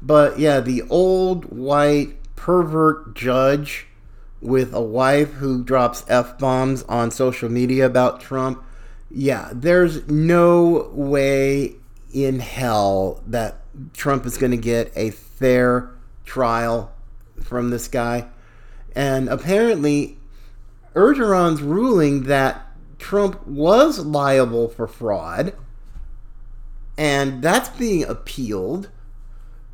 But 0.05 0.39
yeah, 0.39 0.61
the 0.61 0.83
old 0.91 1.47
white 1.47 2.17
pervert 2.37 3.15
judge 3.15 3.87
with 4.43 4.75
a 4.75 4.83
wife 4.83 5.33
who 5.33 5.65
drops 5.65 6.05
F 6.09 6.39
bombs 6.39 6.83
on 6.83 7.11
social 7.11 7.49
media 7.49 7.87
about 7.87 8.21
Trump. 8.21 8.63
Yeah, 9.11 9.49
there's 9.53 10.07
no 10.07 10.91
way 10.93 11.77
in 12.13 12.41
hell 12.41 13.23
that 13.27 13.63
Trump 13.95 14.27
is 14.27 14.37
going 14.37 14.51
to 14.51 14.59
get 14.59 14.93
a 14.95 15.11
fair 15.11 15.91
trial 16.27 16.93
from 17.43 17.71
this 17.71 17.89
guy. 17.89 18.27
And 18.95 19.29
apparently, 19.29 20.19
Ergeron's 20.95 21.63
ruling 21.63 22.25
that 22.25 22.67
Trump 22.99 23.47
was 23.47 23.99
liable 23.99 24.69
for 24.69 24.87
fraud, 24.87 25.55
and 26.97 27.43
that's 27.43 27.71
being 27.71 28.05
appealed. 28.05 28.91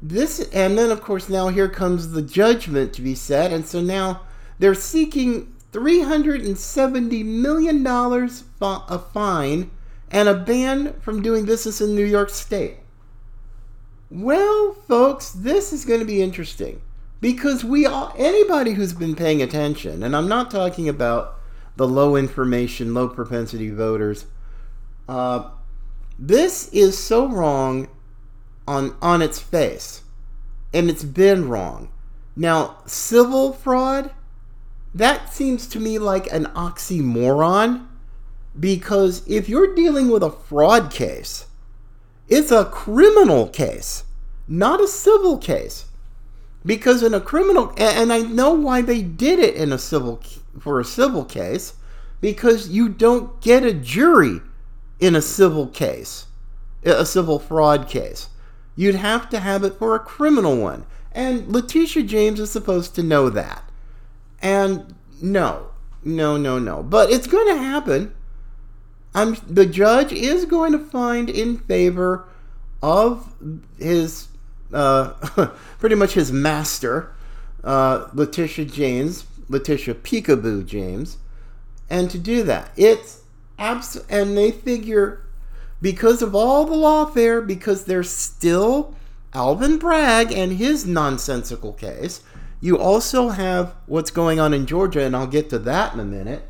This, 0.03 0.49
and 0.53 0.79
then 0.79 0.91
of 0.91 1.03
course 1.03 1.29
now 1.29 1.49
here 1.49 1.69
comes 1.69 2.13
the 2.13 2.23
judgment 2.23 2.93
to 2.95 3.03
be 3.03 3.15
set, 3.15 3.53
and 3.53 3.67
so 3.67 3.81
now 3.81 4.23
they're 4.59 4.75
seeking 4.75 5.55
three 5.73 6.03
hundred 6.03 6.41
and 6.43 6.59
seventy 6.59 7.23
million 7.23 7.83
dollars 7.83 8.45
a 8.61 8.99
fine 8.99 9.71
and 10.11 10.29
a 10.29 10.35
ban 10.35 10.95
from 11.01 11.23
doing 11.23 11.45
business 11.45 11.81
in 11.81 11.95
New 11.95 12.05
York 12.05 12.31
State. 12.31 12.79
Well, 14.11 14.73
folks, 14.89 15.31
this 15.31 15.73
is 15.73 15.85
going 15.85 16.01
to 16.01 16.07
be 16.07 16.21
interesting 16.21 16.81
because 17.21 17.65
we 17.65 17.87
all 17.87 18.15
anybody 18.17 18.73
who's 18.73 18.93
been 18.93 19.15
paying 19.15 19.43
attention 19.43 20.03
and 20.03 20.17
i'm 20.17 20.29
not 20.29 20.51
talking 20.51 20.89
about 20.89 21.37
the 21.77 21.87
low 21.87 22.17
information 22.17 22.95
low 22.95 23.09
propensity 23.09 23.71
voters 23.71 24.27
uh, 25.09 25.51
this 26.19 26.69
is 26.69 26.97
so 26.97 27.29
wrong 27.29 27.89
on 28.71 28.97
on 29.03 29.21
its 29.21 29.41
face. 29.41 30.03
And 30.73 30.89
it's 30.89 31.05
been 31.05 31.49
wrong. 31.49 31.91
Now 32.37 32.79
civil 32.87 33.53
fraud 33.53 34.13
that 34.95 35.33
seems 35.33 35.67
to 35.69 35.81
me 35.81 35.99
like 35.99 36.33
an 36.33 36.47
oxymoron 36.47 37.87
because 38.59 39.27
if 39.29 39.49
you're 39.49 39.75
dealing 39.75 40.11
with 40.11 40.23
a 40.23 40.31
fraud 40.31 40.91
case 40.91 41.47
it's 42.29 42.51
a 42.51 42.65
criminal 42.65 43.49
case 43.49 44.05
not 44.47 44.81
a 44.81 44.89
civil 44.89 45.39
case. 45.39 45.87
Because 46.67 47.05
in 47.05 47.15
a 47.15 47.21
criminal 47.21 47.73
and 47.77 48.13
I 48.13 48.21
know 48.21 48.53
why 48.53 48.83
they 48.83 49.03
did 49.03 49.39
it 49.39 49.55
in 49.55 49.73
a 49.73 49.79
civil 49.79 50.21
for 50.59 50.79
a 50.79 50.85
civil 50.85 51.25
case 51.25 51.75
because 52.21 52.69
you 52.69 52.89
don't 52.89 53.41
get 53.41 53.65
a 53.65 53.73
jury 53.73 54.41
in 54.99 55.17
a 55.17 55.23
civil 55.23 55.67
case 55.67 56.27
a 56.85 57.07
civil 57.07 57.39
fraud 57.39 57.89
case 57.89 58.29
you'd 58.77 58.95
have 58.95 59.29
to 59.31 59.41
have 59.41 59.65
it 59.65 59.75
for 59.75 59.95
a 59.95 60.01
criminal 60.01 60.57
one. 60.57 60.87
And 61.13 61.49
Letitia 61.49 62.05
James 62.05 62.41
is 62.41 62.51
supposed 62.51 62.95
to 62.95 63.03
know 63.03 63.31
that. 63.31 63.65
And 64.41 64.95
no 65.21 65.71
no 66.03 66.37
no 66.37 66.59
no. 66.59 66.83
But 66.83 67.11
it's 67.11 67.27
going 67.27 67.49
to 67.49 67.63
happen. 67.63 68.15
I'm 69.15 69.37
the 69.47 69.67
judge 69.67 70.13
is 70.13 70.45
going 70.45 70.73
to 70.73 70.79
find 70.79 71.29
in 71.29 71.59
favor 71.59 72.29
of 72.83 73.35
his 73.79 74.29
uh, 74.73 75.11
pretty 75.79 75.97
much 75.97 76.15
his 76.15 76.31
master, 76.31 77.13
uh, 77.65 78.09
Letitia 78.15 78.67
James, 78.67 79.27
Letitia 79.49 79.95
Peekaboo 79.95 80.65
James, 80.65 81.19
and 81.89 82.09
to 82.11 82.19
do 82.19 82.45
that, 82.45 82.71
it's 82.77 83.23
abs- 83.59 84.05
and 84.09 84.37
they 84.37 84.53
figure 84.53 85.25
because 85.81 86.23
of 86.23 86.35
all 86.35 86.65
the 86.65 86.75
lawfare, 86.75 87.47
because 87.47 87.85
there's 87.85 88.11
still 88.11 88.95
Alvin 89.33 89.79
Bragg 89.79 90.33
and 90.33 90.53
his 90.53 90.87
nonsensical 90.87 91.73
case. 91.73 92.23
You 92.61 92.79
also 92.79 93.31
have 93.31 93.75
what's 93.87 94.11
going 94.11 94.39
on 94.39 94.53
in 94.53 94.67
Georgia, 94.67 95.03
and 95.03 95.17
I'll 95.17 95.27
get 95.27 95.49
to 95.51 95.59
that 95.61 95.95
in 95.95 96.01
a 96.01 96.05
minute. 96.05 96.47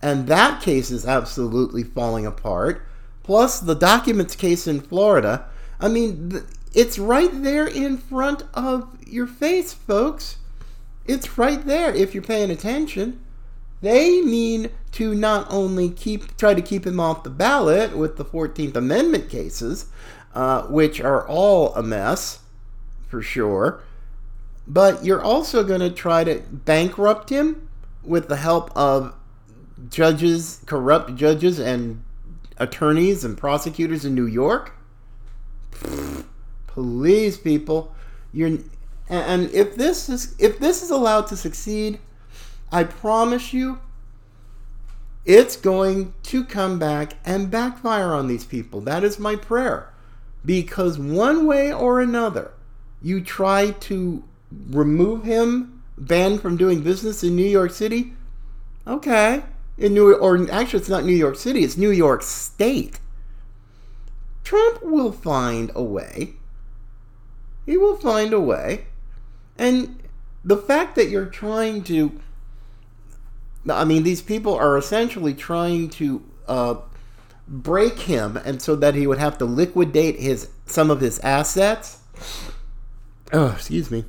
And 0.00 0.26
that 0.28 0.62
case 0.62 0.90
is 0.90 1.06
absolutely 1.06 1.82
falling 1.82 2.24
apart. 2.24 2.86
Plus, 3.22 3.60
the 3.60 3.74
documents 3.74 4.34
case 4.34 4.66
in 4.66 4.80
Florida. 4.80 5.46
I 5.78 5.88
mean, 5.88 6.42
it's 6.72 6.98
right 6.98 7.42
there 7.42 7.66
in 7.66 7.98
front 7.98 8.44
of 8.54 8.88
your 9.06 9.26
face, 9.26 9.74
folks. 9.74 10.38
It's 11.04 11.36
right 11.36 11.64
there 11.66 11.94
if 11.94 12.14
you're 12.14 12.22
paying 12.22 12.50
attention. 12.50 13.20
They 13.82 14.20
mean 14.20 14.70
to 14.92 15.14
not 15.14 15.46
only 15.50 15.88
keep 15.88 16.36
try 16.36 16.54
to 16.54 16.62
keep 16.62 16.86
him 16.86 17.00
off 17.00 17.22
the 17.22 17.30
ballot 17.30 17.96
with 17.96 18.16
the 18.16 18.24
14th 18.24 18.76
Amendment 18.76 19.30
cases, 19.30 19.86
uh, 20.34 20.62
which 20.62 21.00
are 21.00 21.26
all 21.26 21.74
a 21.74 21.82
mess 21.82 22.40
for 23.08 23.22
sure, 23.22 23.82
but 24.66 25.04
you're 25.04 25.22
also 25.22 25.64
going 25.64 25.80
to 25.80 25.90
try 25.90 26.24
to 26.24 26.42
bankrupt 26.50 27.30
him 27.30 27.68
with 28.02 28.28
the 28.28 28.36
help 28.36 28.70
of 28.76 29.14
judges, 29.88 30.60
corrupt 30.66 31.14
judges, 31.14 31.58
and 31.58 32.02
attorneys 32.58 33.24
and 33.24 33.36
prosecutors 33.36 34.04
in 34.04 34.14
New 34.14 34.26
York. 34.26 34.74
Please, 36.66 37.38
people, 37.38 37.94
you're 38.32 38.58
and 39.08 39.50
if 39.50 39.74
this 39.74 40.08
is 40.08 40.36
if 40.38 40.60
this 40.60 40.82
is 40.82 40.90
allowed 40.90 41.26
to 41.28 41.36
succeed, 41.36 41.98
I 42.72 42.84
promise 42.84 43.52
you 43.52 43.80
it's 45.24 45.56
going 45.56 46.14
to 46.24 46.44
come 46.44 46.78
back 46.78 47.14
and 47.24 47.50
backfire 47.50 48.12
on 48.12 48.26
these 48.26 48.44
people. 48.44 48.80
That 48.80 49.04
is 49.04 49.18
my 49.18 49.36
prayer. 49.36 49.92
Because 50.44 50.98
one 50.98 51.46
way 51.46 51.72
or 51.72 52.00
another, 52.00 52.52
you 53.02 53.20
try 53.20 53.72
to 53.72 54.24
remove 54.70 55.24
him, 55.24 55.82
banned 55.98 56.40
from 56.40 56.56
doing 56.56 56.82
business 56.82 57.22
in 57.22 57.36
New 57.36 57.46
York 57.46 57.72
City. 57.72 58.14
Okay, 58.86 59.42
in 59.76 59.94
New 59.94 60.14
or 60.14 60.50
actually 60.50 60.80
it's 60.80 60.88
not 60.88 61.04
New 61.04 61.12
York 61.12 61.36
City, 61.36 61.62
it's 61.62 61.76
New 61.76 61.90
York 61.90 62.22
State. 62.22 62.98
Trump 64.42 64.82
will 64.82 65.12
find 65.12 65.70
a 65.74 65.82
way. 65.82 66.34
He 67.66 67.76
will 67.76 67.96
find 67.96 68.32
a 68.32 68.40
way. 68.40 68.86
And 69.58 70.02
the 70.44 70.56
fact 70.56 70.96
that 70.96 71.08
you're 71.10 71.26
trying 71.26 71.84
to 71.84 72.20
I 73.68 73.84
mean, 73.84 74.02
these 74.02 74.22
people 74.22 74.54
are 74.54 74.76
essentially 74.78 75.34
trying 75.34 75.90
to 75.90 76.22
uh, 76.48 76.74
break 77.46 78.00
him, 78.00 78.36
and 78.38 78.62
so 78.62 78.76
that 78.76 78.94
he 78.94 79.06
would 79.06 79.18
have 79.18 79.36
to 79.38 79.44
liquidate 79.44 80.18
his 80.18 80.48
some 80.66 80.90
of 80.90 81.00
his 81.00 81.18
assets. 81.20 81.98
Oh, 83.32 83.52
excuse 83.52 83.90
me. 83.90 84.04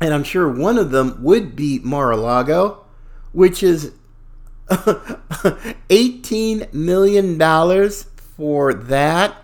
And 0.00 0.14
I'm 0.14 0.24
sure 0.24 0.48
one 0.48 0.78
of 0.78 0.90
them 0.90 1.22
would 1.22 1.54
be 1.54 1.78
Mar-a-Lago, 1.82 2.84
which 3.32 3.62
is 3.62 3.92
18 5.90 6.68
million 6.72 7.38
dollars 7.38 8.04
for 8.36 8.72
that. 8.74 9.36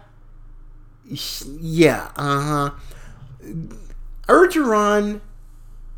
Yeah, 1.45 2.11
uh 2.17 2.41
huh. 2.41 2.71
Ergeron 4.29 5.21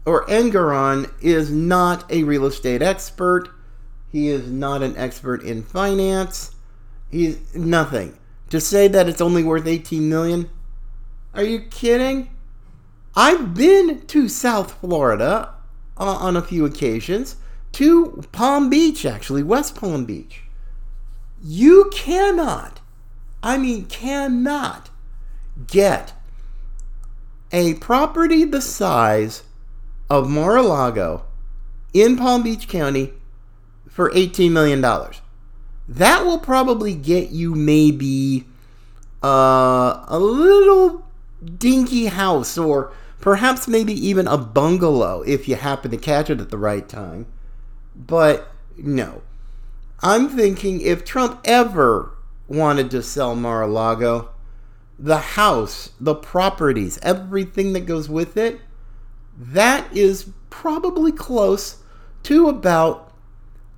or 0.08 0.24
Engoron 0.24 1.12
is 1.20 1.50
not 1.50 2.10
a 2.10 2.24
real 2.24 2.46
estate 2.46 2.80
expert. 2.80 3.50
He 4.10 4.28
is 4.28 4.50
not 4.50 4.82
an 4.82 4.96
expert 4.96 5.42
in 5.42 5.62
finance. 5.62 6.54
He's 7.10 7.54
nothing. 7.54 8.16
To 8.48 8.58
say 8.58 8.88
that 8.88 9.06
it's 9.06 9.20
only 9.20 9.44
worth 9.44 9.66
18 9.66 10.08
million? 10.08 10.48
Are 11.34 11.42
you 11.42 11.60
kidding? 11.60 12.30
I've 13.14 13.52
been 13.52 14.06
to 14.06 14.30
South 14.30 14.80
Florida 14.80 15.52
uh, 15.98 16.04
on 16.04 16.38
a 16.38 16.42
few 16.42 16.64
occasions, 16.64 17.36
to 17.72 18.24
Palm 18.32 18.70
Beach, 18.70 19.04
actually, 19.04 19.42
West 19.42 19.74
Palm 19.74 20.06
Beach. 20.06 20.40
You 21.44 21.90
cannot, 21.92 22.80
I 23.42 23.58
mean, 23.58 23.84
cannot 23.84 24.88
get 25.66 26.14
a 27.52 27.74
property 27.74 28.44
the 28.44 28.62
size 28.62 29.42
of 30.10 30.28
Mar-a-Lago 30.28 31.24
in 31.92 32.16
Palm 32.16 32.42
Beach 32.42 32.68
County 32.68 33.12
for 33.88 34.10
$18 34.10 34.50
million. 34.50 34.80
That 35.88 36.24
will 36.24 36.38
probably 36.38 36.94
get 36.94 37.30
you 37.30 37.54
maybe 37.54 38.46
uh, 39.22 40.04
a 40.06 40.18
little 40.18 41.04
dinky 41.56 42.06
house 42.06 42.58
or 42.58 42.92
perhaps 43.20 43.66
maybe 43.66 43.92
even 43.92 44.26
a 44.26 44.38
bungalow 44.38 45.22
if 45.22 45.48
you 45.48 45.56
happen 45.56 45.90
to 45.90 45.96
catch 45.96 46.30
it 46.30 46.40
at 46.40 46.50
the 46.50 46.58
right 46.58 46.88
time. 46.88 47.26
But 47.96 48.48
no. 48.76 49.22
I'm 50.00 50.28
thinking 50.28 50.80
if 50.80 51.04
Trump 51.04 51.40
ever 51.44 52.12
wanted 52.46 52.90
to 52.92 53.02
sell 53.02 53.34
Mar 53.34 53.62
a 53.62 53.66
Lago, 53.66 54.30
the 54.98 55.18
house, 55.18 55.90
the 56.00 56.14
properties, 56.14 56.98
everything 57.02 57.72
that 57.72 57.86
goes 57.86 58.08
with 58.08 58.36
it, 58.36 58.60
that 59.38 59.96
is 59.96 60.30
probably 60.50 61.12
close 61.12 61.82
to 62.24 62.48
about 62.48 63.12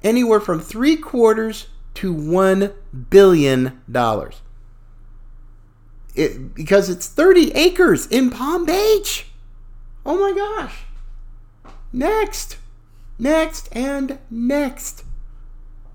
anywhere 0.03 0.41
from 0.41 0.61
three 0.61 0.97
quarters 0.97 1.69
to 1.95 2.13
one 2.13 2.73
billion 3.11 3.81
dollars. 3.91 4.41
It, 6.15 6.55
because 6.55 6.89
it's 6.89 7.07
30 7.07 7.53
acres 7.53 8.07
in 8.07 8.31
Palm 8.31 8.65
Beach. 8.65 9.27
Oh 10.05 10.19
my 10.19 10.33
gosh. 10.33 10.85
Next. 11.93 12.57
Next 13.19 13.69
and 13.73 14.19
next. 14.31 15.05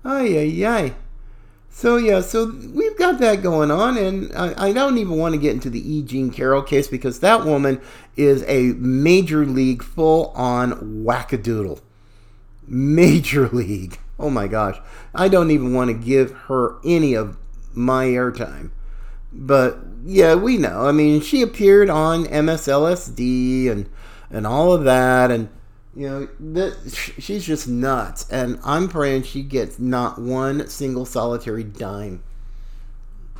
Ay, 0.04 0.38
ay, 0.38 0.64
ay. 0.64 0.94
So, 1.68 1.96
yeah, 1.96 2.20
so 2.20 2.46
we've 2.72 2.85
got 3.12 3.20
that 3.20 3.42
going 3.42 3.70
on, 3.70 3.96
and 3.96 4.32
I, 4.34 4.68
I 4.68 4.72
don't 4.72 4.98
even 4.98 5.16
want 5.16 5.34
to 5.34 5.40
get 5.40 5.54
into 5.54 5.70
the 5.70 5.94
E. 5.94 6.02
Jean 6.02 6.30
Carroll 6.30 6.62
case 6.62 6.88
because 6.88 7.20
that 7.20 7.44
woman 7.44 7.80
is 8.16 8.42
a 8.46 8.72
major 8.74 9.46
league 9.46 9.82
full 9.82 10.32
on 10.34 11.04
wackadoodle. 11.04 11.80
Major 12.66 13.48
league. 13.52 13.98
Oh 14.18 14.30
my 14.30 14.48
gosh. 14.48 14.78
I 15.14 15.28
don't 15.28 15.50
even 15.50 15.74
want 15.74 15.88
to 15.88 15.94
give 15.94 16.32
her 16.32 16.76
any 16.84 17.14
of 17.14 17.36
my 17.74 18.06
airtime. 18.06 18.70
But 19.32 19.78
yeah, 20.04 20.34
we 20.34 20.56
know. 20.56 20.86
I 20.86 20.92
mean, 20.92 21.20
she 21.20 21.42
appeared 21.42 21.90
on 21.90 22.24
MSLSD 22.24 23.70
and 23.70 23.88
and 24.30 24.46
all 24.46 24.72
of 24.72 24.84
that 24.84 25.30
and 25.30 25.48
you 25.94 26.08
know, 26.08 26.28
that, 26.52 27.14
she's 27.18 27.46
just 27.46 27.68
nuts 27.68 28.28
and 28.30 28.58
I'm 28.64 28.88
praying 28.88 29.22
she 29.22 29.42
gets 29.42 29.78
not 29.78 30.20
one 30.20 30.68
single 30.68 31.04
solitary 31.06 31.64
dime. 31.64 32.22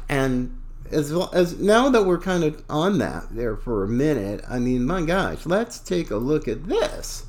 And 0.08 0.60
as 0.90 1.12
well 1.12 1.30
as 1.32 1.58
now 1.58 1.88
that 1.90 2.06
we're 2.06 2.18
kind 2.18 2.44
of 2.44 2.62
on 2.68 2.98
that 2.98 3.24
there 3.30 3.56
for 3.56 3.84
a 3.84 3.88
minute, 3.88 4.44
I 4.48 4.58
mean, 4.58 4.86
my 4.86 5.02
gosh, 5.02 5.46
let's 5.46 5.78
take 5.78 6.10
a 6.10 6.16
look 6.16 6.46
at 6.46 6.68
this. 6.68 7.26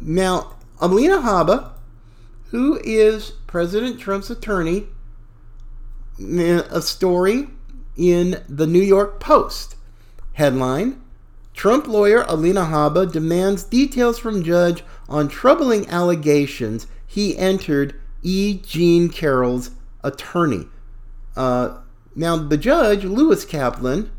Now, 0.00 0.56
Alina 0.80 1.18
Habba 1.18 1.72
who 2.50 2.80
is 2.84 3.32
President 3.46 3.98
Trump's 3.98 4.30
attorney, 4.30 4.86
eh, 6.20 6.62
a 6.70 6.80
story 6.80 7.48
in 7.96 8.42
the 8.48 8.66
New 8.66 8.82
York 8.82 9.20
Post. 9.20 9.76
Headline 10.34 11.00
Trump 11.54 11.86
lawyer 11.88 12.24
Alina 12.28 12.66
Habba 12.66 13.10
demands 13.10 13.64
details 13.64 14.18
from 14.18 14.44
judge 14.44 14.84
on 15.08 15.28
troubling 15.28 15.88
allegations 15.88 16.86
he 17.06 17.36
entered 17.38 17.98
E. 18.22 18.58
Jean 18.58 19.08
Carroll's 19.08 19.70
attorney. 20.04 20.66
Uh, 21.36 21.78
now, 22.14 22.36
the 22.36 22.56
judge, 22.56 23.04
Lewis 23.04 23.44
Kaplan, 23.44 24.10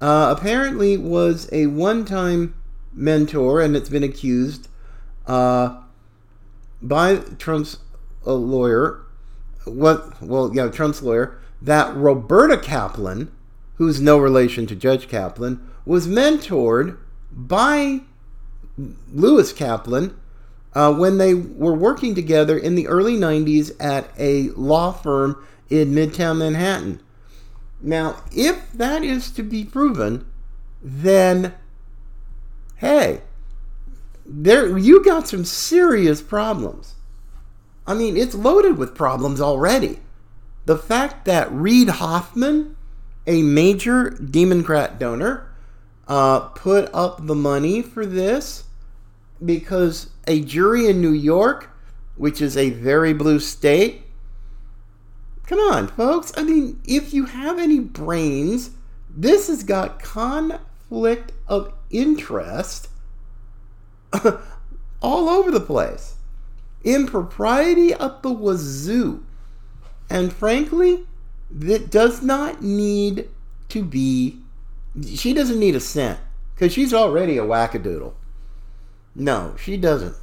uh, 0.00 0.34
apparently 0.36 0.96
was 0.96 1.48
a 1.52 1.66
one 1.66 2.04
time 2.04 2.54
mentor, 2.92 3.60
and 3.60 3.76
it's 3.76 3.88
been 3.88 4.02
accused 4.02 4.68
uh, 5.26 5.82
by 6.80 7.16
Trump's 7.38 7.78
uh, 8.26 8.32
lawyer, 8.32 9.02
what? 9.64 10.22
Well, 10.22 10.50
yeah, 10.54 10.68
Trump's 10.68 11.02
lawyer, 11.02 11.38
that 11.60 11.94
Roberta 11.96 12.56
Kaplan, 12.56 13.30
who's 13.74 14.00
no 14.00 14.18
relation 14.18 14.66
to 14.66 14.76
Judge 14.76 15.08
Kaplan, 15.08 15.66
was 15.84 16.06
mentored 16.06 16.96
by 17.30 18.00
Lewis 19.12 19.52
Kaplan 19.52 20.16
uh, 20.74 20.92
when 20.92 21.18
they 21.18 21.34
were 21.34 21.74
working 21.74 22.14
together 22.14 22.56
in 22.56 22.74
the 22.74 22.86
early 22.86 23.16
90s 23.16 23.72
at 23.80 24.10
a 24.18 24.50
law 24.50 24.92
firm 24.92 25.44
in 25.68 25.92
Midtown 25.92 26.38
Manhattan. 26.38 27.00
Now, 27.80 28.22
if 28.32 28.72
that 28.72 29.02
is 29.02 29.30
to 29.32 29.42
be 29.42 29.64
proven, 29.64 30.26
then 30.82 31.54
hey, 32.76 33.22
there 34.24 34.76
you 34.76 35.04
got 35.04 35.28
some 35.28 35.44
serious 35.44 36.22
problems. 36.22 36.94
I 37.86 37.94
mean, 37.94 38.16
it's 38.16 38.34
loaded 38.34 38.78
with 38.78 38.94
problems 38.94 39.40
already. 39.40 40.00
The 40.64 40.76
fact 40.76 41.24
that 41.26 41.52
Reid 41.52 41.88
Hoffman, 41.88 42.76
a 43.26 43.42
major 43.42 44.10
Democrat 44.10 44.98
donor, 44.98 45.54
uh, 46.08 46.40
put 46.40 46.92
up 46.92 47.26
the 47.26 47.34
money 47.34 47.82
for 47.82 48.04
this 48.04 48.64
because 49.44 50.10
a 50.26 50.40
jury 50.40 50.88
in 50.88 51.00
New 51.00 51.12
York, 51.12 51.70
which 52.16 52.40
is 52.40 52.56
a 52.56 52.70
very 52.70 53.12
blue 53.12 53.38
state, 53.38 54.05
come 55.46 55.58
on, 55.58 55.88
folks. 55.88 56.32
I 56.36 56.42
mean, 56.42 56.80
if 56.84 57.14
you 57.14 57.26
have 57.26 57.58
any 57.58 57.80
brains, 57.80 58.70
this 59.08 59.48
has 59.48 59.62
got 59.62 60.02
conflict 60.02 61.32
of 61.48 61.72
interest 61.90 62.88
all 65.02 65.28
over 65.28 65.50
the 65.50 65.60
place. 65.60 66.16
Impropriety 66.84 67.94
up 67.94 68.22
the 68.22 68.32
wazoo. 68.32 69.24
And 70.08 70.32
frankly, 70.32 71.04
that 71.50 71.90
does 71.90 72.22
not 72.22 72.62
need 72.62 73.28
to 73.70 73.82
be. 73.82 74.40
She 75.04 75.34
doesn't 75.34 75.58
need 75.58 75.74
a 75.74 75.80
cent 75.80 76.18
because 76.54 76.72
she's 76.72 76.94
already 76.94 77.38
a 77.38 77.44
wackadoodle. 77.44 78.14
No, 79.14 79.54
she 79.58 79.76
doesn't. 79.76 80.16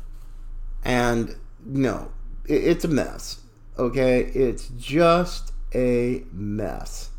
And 0.83 1.35
no, 1.65 2.11
it's 2.45 2.85
a 2.85 2.87
mess. 2.87 3.42
Okay? 3.77 4.21
It's 4.21 4.69
just 4.77 5.53
a 5.73 6.23
mess. 6.31 7.09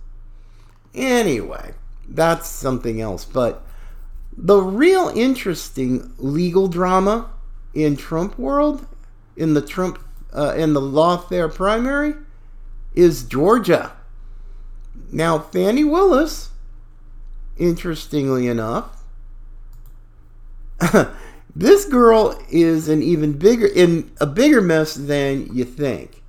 Anyway, 0.94 1.74
that's 2.08 2.48
something 2.48 3.00
else. 3.00 3.24
But 3.24 3.62
the 4.36 4.58
real 4.58 5.08
interesting 5.14 6.12
legal 6.18 6.68
drama 6.68 7.30
in 7.72 7.96
Trump 7.96 8.38
world, 8.38 8.86
in 9.36 9.54
the 9.54 9.62
Trump, 9.62 9.98
uh, 10.32 10.54
in 10.56 10.72
the 10.72 10.80
lawfare 10.80 11.52
primary, 11.52 12.14
is 12.94 13.24
Georgia. 13.24 13.92
Now, 15.10 15.38
Fani 15.38 15.84
Willis, 15.84 16.50
interestingly 17.56 18.46
enough, 18.46 19.02
This 21.56 21.84
girl 21.84 22.36
is 22.50 22.88
an 22.88 23.02
even 23.02 23.34
bigger 23.34 23.66
in 23.66 24.10
a 24.20 24.26
bigger 24.26 24.60
mess 24.60 24.94
than 24.94 25.54
you 25.54 25.64
think. 25.64 26.22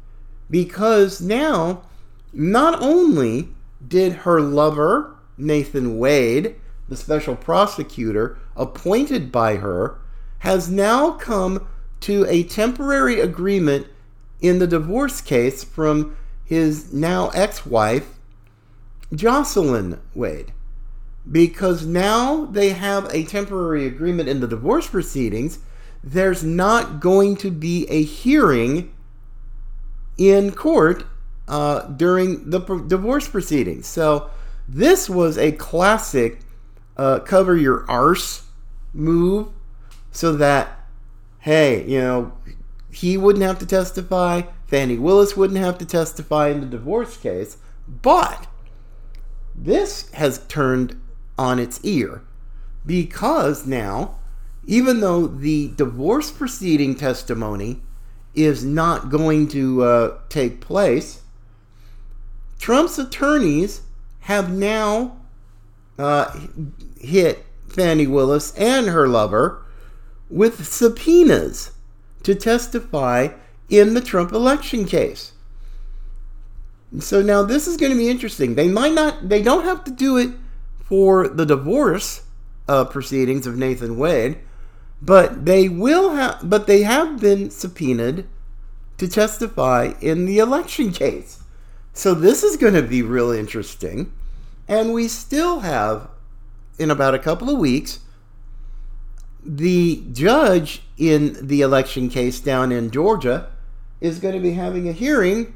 Because 0.49 1.21
now 1.21 1.83
not 2.31 2.81
only 2.81 3.49
did 3.87 4.13
her 4.13 4.41
lover, 4.41 5.15
Nathan 5.37 5.97
Wade, 5.97 6.55
the 6.87 6.95
special 6.95 7.35
prosecutor 7.35 8.37
appointed 8.55 9.31
by 9.31 9.57
her, 9.57 9.97
has 10.39 10.69
now 10.69 11.11
come 11.11 11.67
to 12.01 12.25
a 12.29 12.43
temporary 12.43 13.19
agreement 13.19 13.87
in 14.39 14.59
the 14.59 14.67
divorce 14.67 15.21
case 15.21 15.63
from 15.63 16.15
his 16.43 16.93
now 16.93 17.29
ex 17.29 17.65
wife, 17.65 18.19
Jocelyn 19.13 19.99
Wade. 20.13 20.51
Because 21.29 21.85
now 21.85 22.45
they 22.45 22.69
have 22.69 23.09
a 23.11 23.23
temporary 23.23 23.87
agreement 23.87 24.29
in 24.29 24.41
the 24.41 24.47
divorce 24.47 24.87
proceedings, 24.87 25.59
there's 26.03 26.43
not 26.43 26.99
going 26.99 27.35
to 27.37 27.49
be 27.49 27.87
a 27.89 28.03
hearing 28.03 28.93
in 30.17 30.51
court 30.51 31.05
uh, 31.47 31.81
during 31.87 32.49
the 32.49 32.59
divorce 32.59 33.27
proceedings. 33.27 33.87
So 33.87 34.29
this 34.67 35.09
was 35.09 35.37
a 35.37 35.51
classic 35.51 36.39
uh, 36.97 37.19
cover 37.19 37.55
your 37.55 37.85
arse 37.89 38.43
move 38.93 39.49
so 40.11 40.33
that, 40.33 40.87
hey, 41.39 41.85
you 41.85 41.99
know, 41.99 42.33
he 42.91 43.17
wouldn't 43.17 43.43
have 43.43 43.59
to 43.59 43.65
testify, 43.65 44.43
Fani 44.67 44.97
Willis 44.97 45.35
wouldn't 45.35 45.59
have 45.59 45.77
to 45.79 45.85
testify 45.85 46.49
in 46.49 46.61
the 46.61 46.65
divorce 46.65 47.17
case, 47.17 47.57
but 47.87 48.47
this 49.53 50.09
has 50.11 50.45
turned 50.47 50.99
on 51.37 51.59
its 51.59 51.83
ear 51.83 52.23
because 52.85 53.65
now, 53.67 54.19
even 54.65 55.01
though 55.01 55.27
the 55.27 55.73
divorce 55.75 56.31
proceeding 56.31 56.95
testimony 56.95 57.81
is 58.35 58.63
not 58.63 59.09
going 59.09 59.47
to 59.49 59.83
uh, 59.83 60.17
take 60.29 60.61
place, 60.61 61.21
Trump's 62.59 62.97
attorneys 62.97 63.81
have 64.21 64.51
now 64.51 65.17
uh, 65.97 66.37
hit 66.99 67.45
Fani 67.67 68.07
Willis 68.07 68.53
and 68.57 68.87
her 68.87 69.07
lover 69.07 69.63
with 70.29 70.67
subpoenas 70.67 71.71
to 72.23 72.33
testify 72.33 73.29
in 73.69 73.93
the 73.93 74.01
Trump 74.01 74.31
election 74.31 74.85
case. 74.85 75.33
So 76.99 77.21
now 77.21 77.43
this 77.43 77.67
is 77.67 77.77
going 77.77 77.91
to 77.91 77.97
be 77.97 78.09
interesting. 78.09 78.55
They 78.55 78.67
might 78.67 78.93
not, 78.93 79.29
they 79.29 79.41
don't 79.41 79.65
have 79.65 79.83
to 79.83 79.91
do 79.91 80.17
it 80.17 80.31
for 80.79 81.27
the 81.27 81.45
divorce 81.45 82.23
uh, 82.67 82.85
proceedings 82.85 83.45
of 83.45 83.57
Nathan 83.57 83.97
Wade, 83.97 84.39
but 85.05 85.45
they 85.45 85.69
will 85.69 86.15
have, 86.15 86.39
but 86.43 86.65
they 86.65 86.81
have 86.81 87.21
been 87.21 87.51
subpoenaed 87.51 88.25
to 88.97 89.07
testify 89.07 89.93
in 90.01 90.25
the 90.25 90.39
election 90.39 90.91
case. 90.91 91.43
So 91.93 92.13
this 92.13 92.43
is 92.43 92.57
going 92.57 92.73
to 92.73 92.81
be 92.81 93.01
really 93.01 93.39
interesting. 93.39 94.11
And 94.67 94.93
we 94.93 95.07
still 95.07 95.59
have, 95.59 96.09
in 96.79 96.89
about 96.89 97.13
a 97.13 97.19
couple 97.19 97.49
of 97.49 97.59
weeks, 97.59 97.99
the 99.45 100.03
judge 100.11 100.81
in 100.97 101.37
the 101.39 101.61
election 101.61 102.09
case 102.09 102.39
down 102.39 102.71
in 102.71 102.89
Georgia 102.89 103.51
is 104.01 104.19
going 104.19 104.33
to 104.33 104.41
be 104.41 104.53
having 104.53 104.89
a 104.89 104.91
hearing 104.91 105.53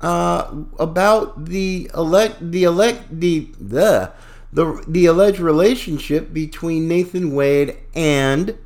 uh, 0.00 0.48
about 0.78 1.46
the 1.46 1.90
elect 1.94 2.36
the 2.40 2.64
elect 2.64 3.20
the 3.20 3.48
the 3.60 4.12
the 4.52 4.82
the 4.86 5.06
alleged 5.06 5.38
relationship 5.38 6.32
between 6.32 6.88
Nathan 6.88 7.34
Wade 7.34 7.76
and 7.94 8.56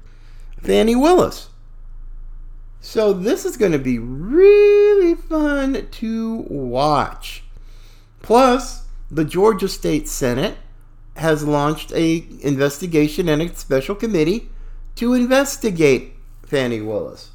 Fani 0.60 0.96
Willis. 0.96 1.48
So 2.80 3.12
this 3.12 3.44
is 3.44 3.56
going 3.56 3.72
to 3.72 3.78
be 3.78 3.98
really 3.98 5.14
fun 5.14 5.88
to 5.90 6.36
watch. 6.48 7.42
Plus, 8.20 8.84
the 9.10 9.24
Georgia 9.24 9.68
State 9.68 10.08
Senate 10.08 10.58
has 11.16 11.44
launched 11.44 11.92
a 11.92 12.26
investigation 12.40 13.28
and 13.28 13.40
a 13.40 13.54
special 13.54 13.94
committee 13.94 14.50
to 14.96 15.14
investigate 15.14 16.14
Fani 16.42 16.80
Willis. 16.80 17.30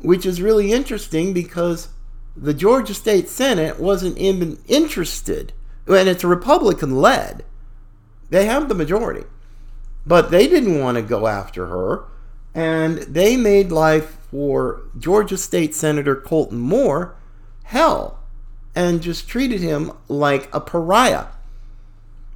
Which 0.00 0.26
is 0.26 0.42
really 0.42 0.72
interesting 0.72 1.32
because 1.32 1.88
the 2.36 2.54
Georgia 2.54 2.94
State 2.94 3.28
Senate 3.28 3.78
wasn't 3.78 4.18
even 4.18 4.58
interested, 4.66 5.52
and 5.86 6.08
it's 6.08 6.24
Republican 6.24 6.96
led. 6.96 7.44
They 8.30 8.46
have 8.46 8.68
the 8.68 8.74
majority. 8.74 9.24
But 10.06 10.30
they 10.30 10.48
didn't 10.48 10.80
want 10.80 10.96
to 10.96 11.02
go 11.02 11.26
after 11.26 11.66
her, 11.66 12.04
and 12.54 12.98
they 12.98 13.36
made 13.36 13.70
life 13.70 14.16
for 14.30 14.82
Georgia 14.98 15.36
State 15.36 15.74
Senator 15.74 16.16
Colton 16.16 16.58
Moore 16.58 17.14
hell 17.64 18.18
and 18.74 19.02
just 19.02 19.28
treated 19.28 19.60
him 19.60 19.92
like 20.08 20.52
a 20.54 20.60
pariah. 20.60 21.26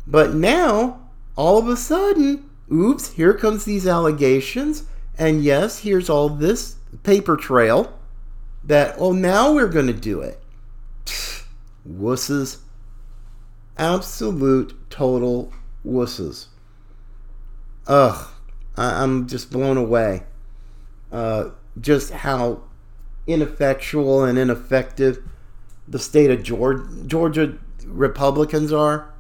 But 0.07 0.35
now, 0.35 1.01
all 1.35 1.59
of 1.59 1.69
a 1.69 1.77
sudden, 1.77 2.49
oops, 2.73 3.13
here 3.13 3.35
comes 3.35 3.65
these 3.65 3.87
allegations, 3.87 4.85
and 5.19 5.43
yes, 5.43 5.81
here's 5.81 6.11
all 6.11 6.29
this 6.29 6.77
paper 7.03 7.37
trail 7.37 7.99
that, 8.65 8.95
oh, 8.99 9.13
now 9.13 9.53
we're 9.53 9.69
going 9.69 9.87
to 9.87 9.93
do 9.93 10.21
it. 10.21 10.41
wusses. 11.89 12.59
Absolute, 13.79 14.75
total 14.91 15.53
wusses. 15.87 16.47
Ugh, 17.87 18.29
I- 18.77 19.03
am 19.03 19.27
just 19.27 19.51
blown 19.51 19.77
away. 19.77 20.25
Uh, 21.13 21.51
just 21.81 22.11
how 22.11 22.63
ineffectual 23.27 24.25
and 24.25 24.39
ineffective 24.39 25.23
the 25.89 25.99
state 25.99 26.31
of 26.31 26.43
Georgia, 26.43 27.59
Republicans 27.85 28.73
are. 28.73 29.13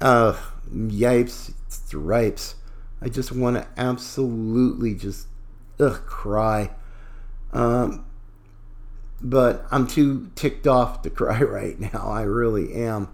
Uh, 0.00 0.36
yipes, 0.72 1.52
stripes. 1.68 2.56
I 3.00 3.08
just 3.08 3.32
want 3.32 3.56
to 3.56 3.66
absolutely 3.76 4.94
just 4.94 5.28
ugh, 5.78 6.00
cry. 6.06 6.70
Um, 7.52 8.03
but 9.22 9.66
I'm 9.70 9.86
too 9.86 10.30
ticked 10.34 10.66
off 10.66 11.02
to 11.02 11.10
cry 11.10 11.40
right 11.42 11.78
now. 11.78 12.08
I 12.08 12.22
really 12.22 12.74
am. 12.74 13.08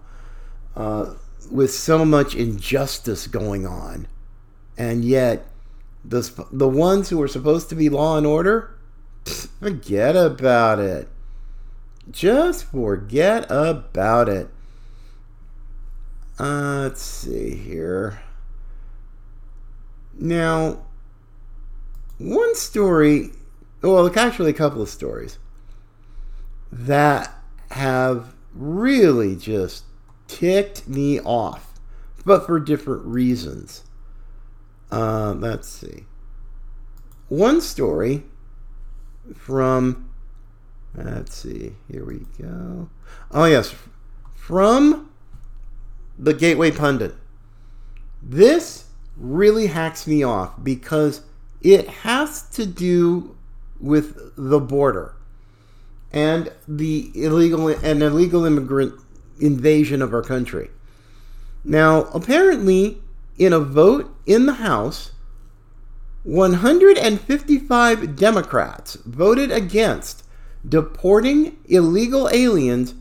Uh, 0.75 1.15
with 1.49 1.73
so 1.73 2.05
much 2.05 2.33
injustice 2.35 3.27
going 3.27 3.65
on, 3.65 4.07
and 4.77 5.03
yet 5.03 5.47
the 6.05 6.45
the 6.51 6.67
ones 6.67 7.09
who 7.09 7.21
are 7.21 7.27
supposed 7.27 7.69
to 7.69 7.75
be 7.75 7.89
law 7.89 8.17
and 8.17 8.25
order, 8.25 8.75
forget 9.25 10.15
about 10.15 10.79
it. 10.79 11.09
Just 12.09 12.65
forget 12.65 13.45
about 13.49 14.29
it. 14.29 14.49
Uh, 16.39 16.81
let's 16.83 17.01
see 17.01 17.55
here. 17.55 18.21
Now, 20.17 20.79
one 22.17 22.55
story, 22.55 23.31
well, 23.81 24.11
actually, 24.17 24.49
a 24.51 24.53
couple 24.53 24.81
of 24.81 24.89
stories 24.89 25.37
that 26.71 27.33
have 27.71 28.33
really 28.53 29.35
just 29.35 29.83
ticked 30.27 30.87
me 30.87 31.19
off, 31.19 31.79
but 32.25 32.45
for 32.45 32.59
different 32.59 33.05
reasons. 33.05 33.83
Uh, 34.91 35.33
let's 35.33 35.67
see. 35.67 36.05
One 37.27 37.61
story 37.61 38.23
from, 39.35 40.09
let's 40.95 41.35
see, 41.35 41.75
here 41.89 42.05
we 42.05 42.25
go. 42.41 42.89
Oh, 43.31 43.45
yes, 43.45 43.73
from 44.35 45.09
the 46.17 46.33
Gateway 46.33 46.71
Pundit. 46.71 47.15
This 48.21 48.85
really 49.17 49.67
hacks 49.67 50.05
me 50.05 50.23
off 50.23 50.61
because 50.61 51.21
it 51.61 51.87
has 51.87 52.43
to 52.49 52.65
do 52.65 53.35
with 53.79 54.35
the 54.35 54.59
border 54.59 55.15
and 56.13 56.51
the 56.67 57.11
illegal 57.15 57.67
and 57.67 58.03
illegal 58.03 58.45
immigrant 58.45 58.93
invasion 59.39 60.01
of 60.01 60.13
our 60.13 60.21
country. 60.21 60.69
Now, 61.63 62.03
apparently, 62.13 63.01
in 63.37 63.53
a 63.53 63.59
vote 63.59 64.13
in 64.25 64.45
the 64.45 64.53
House, 64.53 65.11
155 66.23 68.15
Democrats 68.15 68.95
voted 69.05 69.51
against 69.51 70.23
deporting 70.67 71.57
illegal 71.65 72.29
aliens 72.31 72.93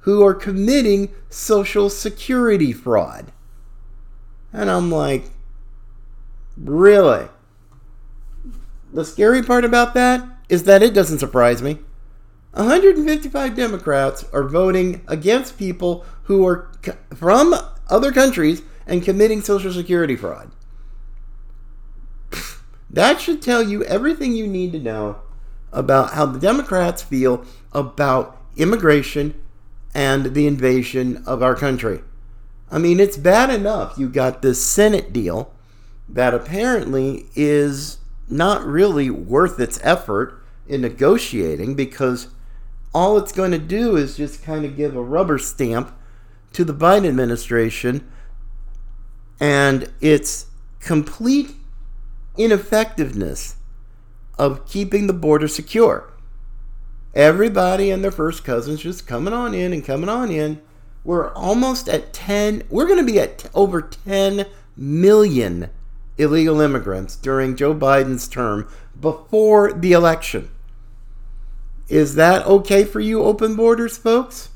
who 0.00 0.24
are 0.24 0.34
committing 0.34 1.12
Social 1.28 1.90
Security 1.90 2.72
fraud. 2.72 3.32
And 4.52 4.70
I'm 4.70 4.90
like, 4.90 5.30
really? 6.56 7.28
The 8.92 9.04
scary 9.04 9.42
part 9.42 9.64
about 9.64 9.94
that 9.94 10.26
is 10.48 10.64
that 10.64 10.82
it 10.82 10.94
doesn't 10.94 11.18
surprise 11.18 11.62
me. 11.62 11.78
155 12.52 13.54
Democrats 13.54 14.24
are 14.32 14.42
voting 14.42 15.02
against 15.06 15.58
people 15.58 16.04
who 16.24 16.46
are 16.46 16.70
from 17.14 17.54
other 17.88 18.10
countries 18.10 18.62
and 18.86 19.04
committing 19.04 19.40
Social 19.40 19.72
Security 19.72 20.16
fraud. 20.16 20.50
That 22.90 23.20
should 23.20 23.40
tell 23.40 23.62
you 23.62 23.84
everything 23.84 24.32
you 24.32 24.48
need 24.48 24.72
to 24.72 24.80
know 24.80 25.20
about 25.72 26.14
how 26.14 26.26
the 26.26 26.40
Democrats 26.40 27.02
feel 27.02 27.44
about 27.72 28.36
immigration 28.56 29.40
and 29.94 30.34
the 30.34 30.48
invasion 30.48 31.22
of 31.24 31.40
our 31.40 31.54
country. 31.54 32.02
I 32.68 32.78
mean, 32.78 32.98
it's 32.98 33.16
bad 33.16 33.50
enough 33.50 33.96
you 33.96 34.08
got 34.08 34.42
this 34.42 34.64
Senate 34.64 35.12
deal 35.12 35.52
that 36.08 36.34
apparently 36.34 37.26
is 37.36 37.98
not 38.28 38.64
really 38.64 39.08
worth 39.10 39.60
its 39.60 39.78
effort 39.84 40.42
in 40.66 40.80
negotiating 40.80 41.74
because 41.74 42.28
all 42.92 43.16
it's 43.18 43.32
going 43.32 43.52
to 43.52 43.58
do 43.58 43.96
is 43.96 44.16
just 44.16 44.42
kind 44.42 44.64
of 44.64 44.76
give 44.76 44.96
a 44.96 45.02
rubber 45.02 45.38
stamp 45.38 45.94
to 46.52 46.64
the 46.64 46.74
Biden 46.74 47.06
administration 47.06 48.10
and 49.38 49.92
its 50.00 50.46
complete 50.80 51.52
ineffectiveness 52.36 53.56
of 54.38 54.66
keeping 54.66 55.06
the 55.06 55.12
border 55.12 55.48
secure. 55.48 56.12
Everybody 57.14 57.90
and 57.90 58.02
their 58.02 58.10
first 58.10 58.44
cousins 58.44 58.80
just 58.80 59.06
coming 59.06 59.34
on 59.34 59.54
in 59.54 59.72
and 59.72 59.84
coming 59.84 60.08
on 60.08 60.30
in. 60.30 60.60
We're 61.04 61.32
almost 61.32 61.88
at 61.88 62.12
10, 62.12 62.64
we're 62.68 62.86
going 62.86 63.04
to 63.04 63.12
be 63.12 63.18
at 63.18 63.48
over 63.54 63.80
10 63.80 64.46
million 64.76 65.70
illegal 66.18 66.60
immigrants 66.60 67.16
during 67.16 67.56
Joe 67.56 67.74
Biden's 67.74 68.28
term 68.28 68.68
before 69.00 69.72
the 69.72 69.92
election. 69.92 70.50
Is 71.90 72.14
that 72.14 72.46
okay 72.46 72.84
for 72.84 73.00
you, 73.00 73.22
open 73.22 73.56
borders 73.56 73.98
folks? 73.98 74.50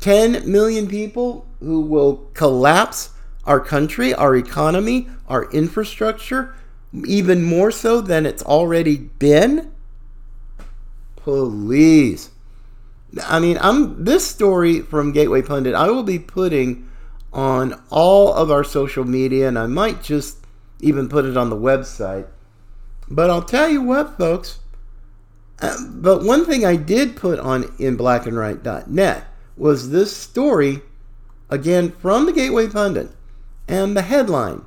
10 0.00 0.50
million 0.50 0.88
people 0.88 1.46
who 1.60 1.82
will 1.82 2.28
collapse 2.32 3.10
our 3.44 3.60
country, 3.60 4.14
our 4.14 4.34
economy, 4.34 5.08
our 5.28 5.50
infrastructure, 5.52 6.54
even 7.06 7.42
more 7.42 7.70
so 7.70 8.00
than 8.00 8.24
it's 8.24 8.42
already 8.42 8.96
been? 8.96 9.72
Please. 11.16 12.30
I 13.22 13.38
mean, 13.38 13.58
I'm 13.60 14.04
this 14.04 14.26
story 14.26 14.80
from 14.80 15.12
Gateway 15.12 15.42
Pundit. 15.42 15.74
I 15.74 15.90
will 15.90 16.02
be 16.02 16.18
putting 16.18 16.88
on 17.30 17.80
all 17.90 18.32
of 18.32 18.50
our 18.50 18.64
social 18.64 19.04
media, 19.04 19.48
and 19.48 19.58
I 19.58 19.66
might 19.66 20.02
just 20.02 20.38
even 20.80 21.10
put 21.10 21.26
it 21.26 21.36
on 21.36 21.50
the 21.50 21.56
website. 21.56 22.26
But 23.08 23.28
I'll 23.28 23.42
tell 23.42 23.68
you 23.68 23.82
what, 23.82 24.16
folks. 24.16 24.60
But 25.60 26.24
one 26.24 26.44
thing 26.44 26.64
I 26.64 26.76
did 26.76 27.16
put 27.16 27.38
on 27.38 27.72
in 27.78 27.96
blackandright.net 27.96 29.24
was 29.56 29.90
this 29.90 30.16
story, 30.16 30.82
again 31.48 31.92
from 31.92 32.26
the 32.26 32.32
Gateway 32.32 32.68
Pundit, 32.68 33.10
and 33.68 33.96
the 33.96 34.02
headline 34.02 34.64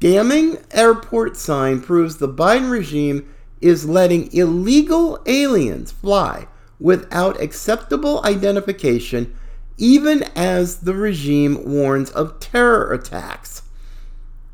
Damning 0.00 0.56
airport 0.70 1.36
sign 1.36 1.82
proves 1.82 2.16
the 2.16 2.28
Biden 2.28 2.70
regime 2.70 3.28
is 3.60 3.86
letting 3.86 4.32
illegal 4.32 5.20
aliens 5.26 5.92
fly 5.92 6.48
without 6.78 7.38
acceptable 7.38 8.22
identification 8.24 9.36
even 9.76 10.22
as 10.34 10.80
the 10.80 10.94
regime 10.94 11.62
warns 11.64 12.10
of 12.12 12.40
terror 12.40 12.92
attacks. 12.92 13.62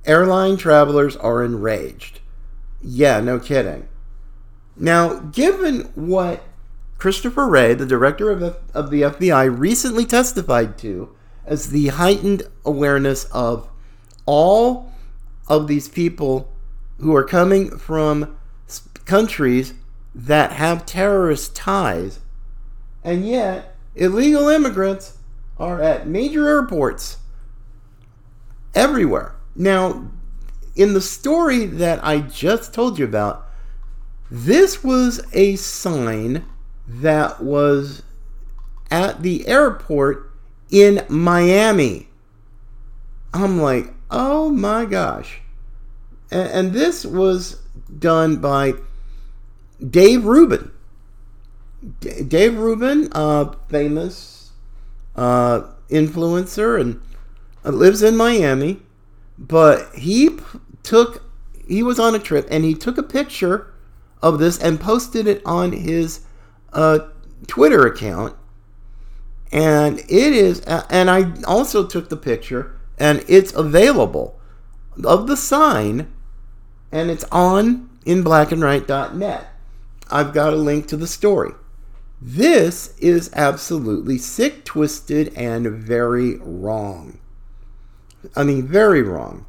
Airline 0.05 0.57
travelers 0.57 1.16
are 1.16 1.44
enraged. 1.44 2.20
Yeah, 2.83 3.20
no 3.20 3.38
kidding. 3.38 3.88
Now, 4.77 5.15
given 5.19 5.91
what 5.95 6.43
Christopher 6.99 7.49
Wray, 7.49 7.75
the 7.75 7.87
director 7.87 8.31
of, 8.31 8.43
F- 8.43 8.57
of 8.75 8.91
the 8.91 9.03
FBI, 9.03 9.59
recently 9.59 10.05
testified 10.05 10.79
to 10.79 11.15
as 11.45 11.71
the 11.71 11.89
heightened 11.89 12.43
awareness 12.65 13.25
of 13.27 13.69
all 14.27 14.93
of 15.49 15.69
these 15.69 15.89
people 15.89 16.53
who 16.99 17.15
are 17.15 17.25
coming 17.25 17.77
from 17.79 18.37
countries 19.05 19.75
that 20.15 20.53
have 20.53 20.87
terrorist 20.87 21.55
ties, 21.55 22.21
and 23.05 23.27
yet 23.27 23.77
illegal 23.95 24.49
immigrants 24.49 25.19
are 25.59 25.81
at 25.81 26.07
major 26.07 26.49
airports 26.49 27.19
everywhere. 28.75 29.37
Now, 29.55 30.11
in 30.75 30.93
the 30.93 31.01
story 31.01 31.65
that 31.67 32.05
I 32.05 32.19
just 32.21 32.75
told 32.75 32.99
you 32.99 33.05
about, 33.05 33.45
this 34.31 34.83
was 34.83 35.21
a 35.33 35.57
sign 35.57 36.45
that 36.87 37.43
was 37.43 38.03
at 38.91 39.23
the 39.23 39.47
airport 39.47 40.31
in 40.71 41.05
Miami. 41.09 42.09
I'm 43.33 43.61
like, 43.61 43.93
oh 44.11 44.51
my 44.51 44.85
gosh. 44.85 45.41
And, 46.31 46.51
and 46.51 46.73
this 46.73 47.05
was 47.05 47.61
done 47.99 48.37
by 48.37 48.75
Dave 49.89 50.25
Rubin. 50.25 50.73
D- 52.01 52.23
Dave 52.23 52.57
Rubin, 52.57 53.09
uh, 53.12 53.53
famous 53.69 54.51
uh, 55.15 55.62
influencer 55.89 56.81
and 56.81 57.01
uh, 57.65 57.71
lives 57.71 58.03
in 58.03 58.17
Miami. 58.17 58.81
But 59.39 59.95
he 59.95 60.31
p- 60.31 60.43
took, 60.83 61.23
he 61.69 61.83
was 61.83 62.01
on 62.01 62.15
a 62.15 62.19
trip 62.19 62.49
and 62.51 62.65
he 62.65 62.75
took 62.75 62.99
a 62.99 63.03
picture 63.03 63.73
of 64.22 64.38
this 64.38 64.59
and 64.59 64.81
posted 64.81 65.26
it 65.26 65.42
on 65.44 65.72
his 65.72 66.20
uh, 66.72 67.00
Twitter 67.46 67.87
account. 67.87 68.37
And 69.52 70.00
it 70.00 70.09
is, 70.11 70.61
and 70.61 71.11
I 71.11 71.33
also 71.46 71.87
took 71.87 72.09
the 72.09 72.16
picture 72.16 72.79
and 72.98 73.24
it's 73.29 73.52
available 73.52 74.38
of 75.05 75.26
the 75.26 75.37
sign 75.37 76.12
and 76.90 77.11
it's 77.11 77.24
on 77.31 77.90
in. 78.05 78.24
I've 80.11 80.33
got 80.33 80.52
a 80.52 80.57
link 80.57 80.87
to 80.88 80.96
the 80.96 81.07
story. 81.07 81.52
This 82.20 82.96
is 82.98 83.31
absolutely 83.35 84.18
sick, 84.18 84.64
twisted, 84.64 85.33
and 85.37 85.66
very 85.66 86.37
wrong. 86.37 87.18
I 88.35 88.42
mean, 88.42 88.66
very 88.66 89.02
wrong. 89.02 89.44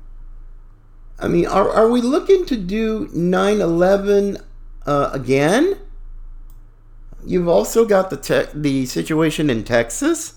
I 1.19 1.27
mean, 1.27 1.47
are, 1.47 1.69
are 1.69 1.89
we 1.89 2.01
looking 2.01 2.45
to 2.47 2.57
do 2.57 3.09
9 3.13 3.61
11 3.61 4.37
uh, 4.87 5.11
again? 5.13 5.77
You've 7.23 7.47
also 7.47 7.85
got 7.85 8.09
the, 8.09 8.17
te- 8.17 8.51
the 8.53 8.85
situation 8.85 9.49
in 9.49 9.63
Texas 9.63 10.35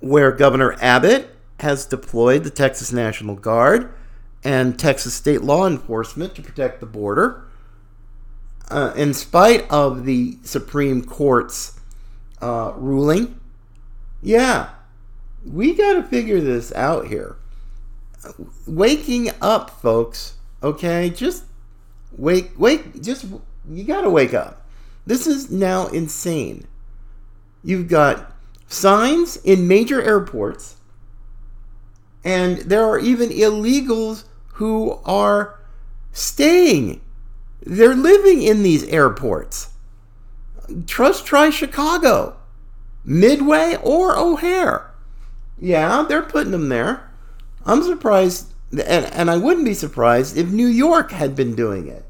where 0.00 0.32
Governor 0.32 0.76
Abbott 0.80 1.30
has 1.60 1.86
deployed 1.86 2.44
the 2.44 2.50
Texas 2.50 2.92
National 2.92 3.36
Guard 3.36 3.94
and 4.42 4.78
Texas 4.78 5.14
state 5.14 5.42
law 5.42 5.66
enforcement 5.66 6.34
to 6.34 6.42
protect 6.42 6.80
the 6.80 6.86
border 6.86 7.46
uh, 8.68 8.92
in 8.96 9.14
spite 9.14 9.68
of 9.70 10.04
the 10.04 10.38
Supreme 10.42 11.04
Court's 11.04 11.78
uh, 12.40 12.72
ruling, 12.76 13.38
yeah, 14.22 14.70
we 15.44 15.74
got 15.74 15.94
to 15.94 16.02
figure 16.02 16.40
this 16.40 16.72
out 16.74 17.06
here. 17.06 17.36
Waking 18.66 19.30
up, 19.40 19.70
folks. 19.70 20.34
Okay, 20.62 21.10
just 21.10 21.44
wake, 22.16 22.52
wake. 22.58 23.02
Just 23.02 23.26
you 23.70 23.84
got 23.84 24.02
to 24.02 24.10
wake 24.10 24.34
up. 24.34 24.66
This 25.06 25.26
is 25.26 25.50
now 25.50 25.86
insane. 25.88 26.66
You've 27.62 27.88
got 27.88 28.32
signs 28.66 29.36
in 29.38 29.68
major 29.68 30.02
airports, 30.02 30.76
and 32.24 32.58
there 32.58 32.84
are 32.84 32.98
even 32.98 33.28
illegals 33.30 34.24
who 34.54 35.00
are 35.04 35.60
staying 36.12 37.00
they're 37.66 37.96
living 37.96 38.42
in 38.42 38.62
these 38.62 38.84
airports. 38.84 39.70
Trust 40.86 41.26
try 41.26 41.50
Chicago, 41.50 42.36
Midway, 43.04 43.76
or 43.82 44.16
O'Hare. 44.16 44.92
Yeah, 45.58 46.04
they're 46.08 46.22
putting 46.22 46.52
them 46.52 46.68
there. 46.68 47.10
I'm 47.64 47.82
surprised, 47.82 48.52
and, 48.70 49.06
and 49.06 49.30
I 49.30 49.36
wouldn't 49.36 49.64
be 49.64 49.74
surprised 49.74 50.36
if 50.36 50.48
New 50.48 50.68
York 50.68 51.10
had 51.10 51.34
been 51.34 51.56
doing 51.56 51.88
it, 51.88 52.04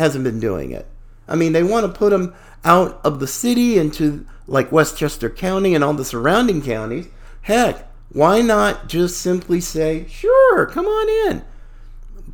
hasn't 0.00 0.24
been 0.24 0.40
doing 0.40 0.72
it. 0.72 0.88
I 1.28 1.36
mean, 1.36 1.52
they 1.52 1.62
want 1.62 1.86
to 1.86 1.98
put 1.98 2.10
them 2.10 2.34
out 2.64 3.00
of 3.04 3.20
the 3.20 3.28
city 3.28 3.78
into 3.78 4.26
like 4.46 4.72
Westchester 4.72 5.30
County 5.30 5.74
and 5.74 5.84
all 5.84 5.94
the 5.94 6.04
surrounding 6.04 6.60
counties. 6.60 7.06
Heck, 7.42 7.88
why 8.08 8.40
not 8.40 8.88
just 8.88 9.18
simply 9.18 9.60
say, 9.60 10.06
sure, 10.08 10.66
come 10.66 10.86
on 10.86 11.30
in? 11.30 11.44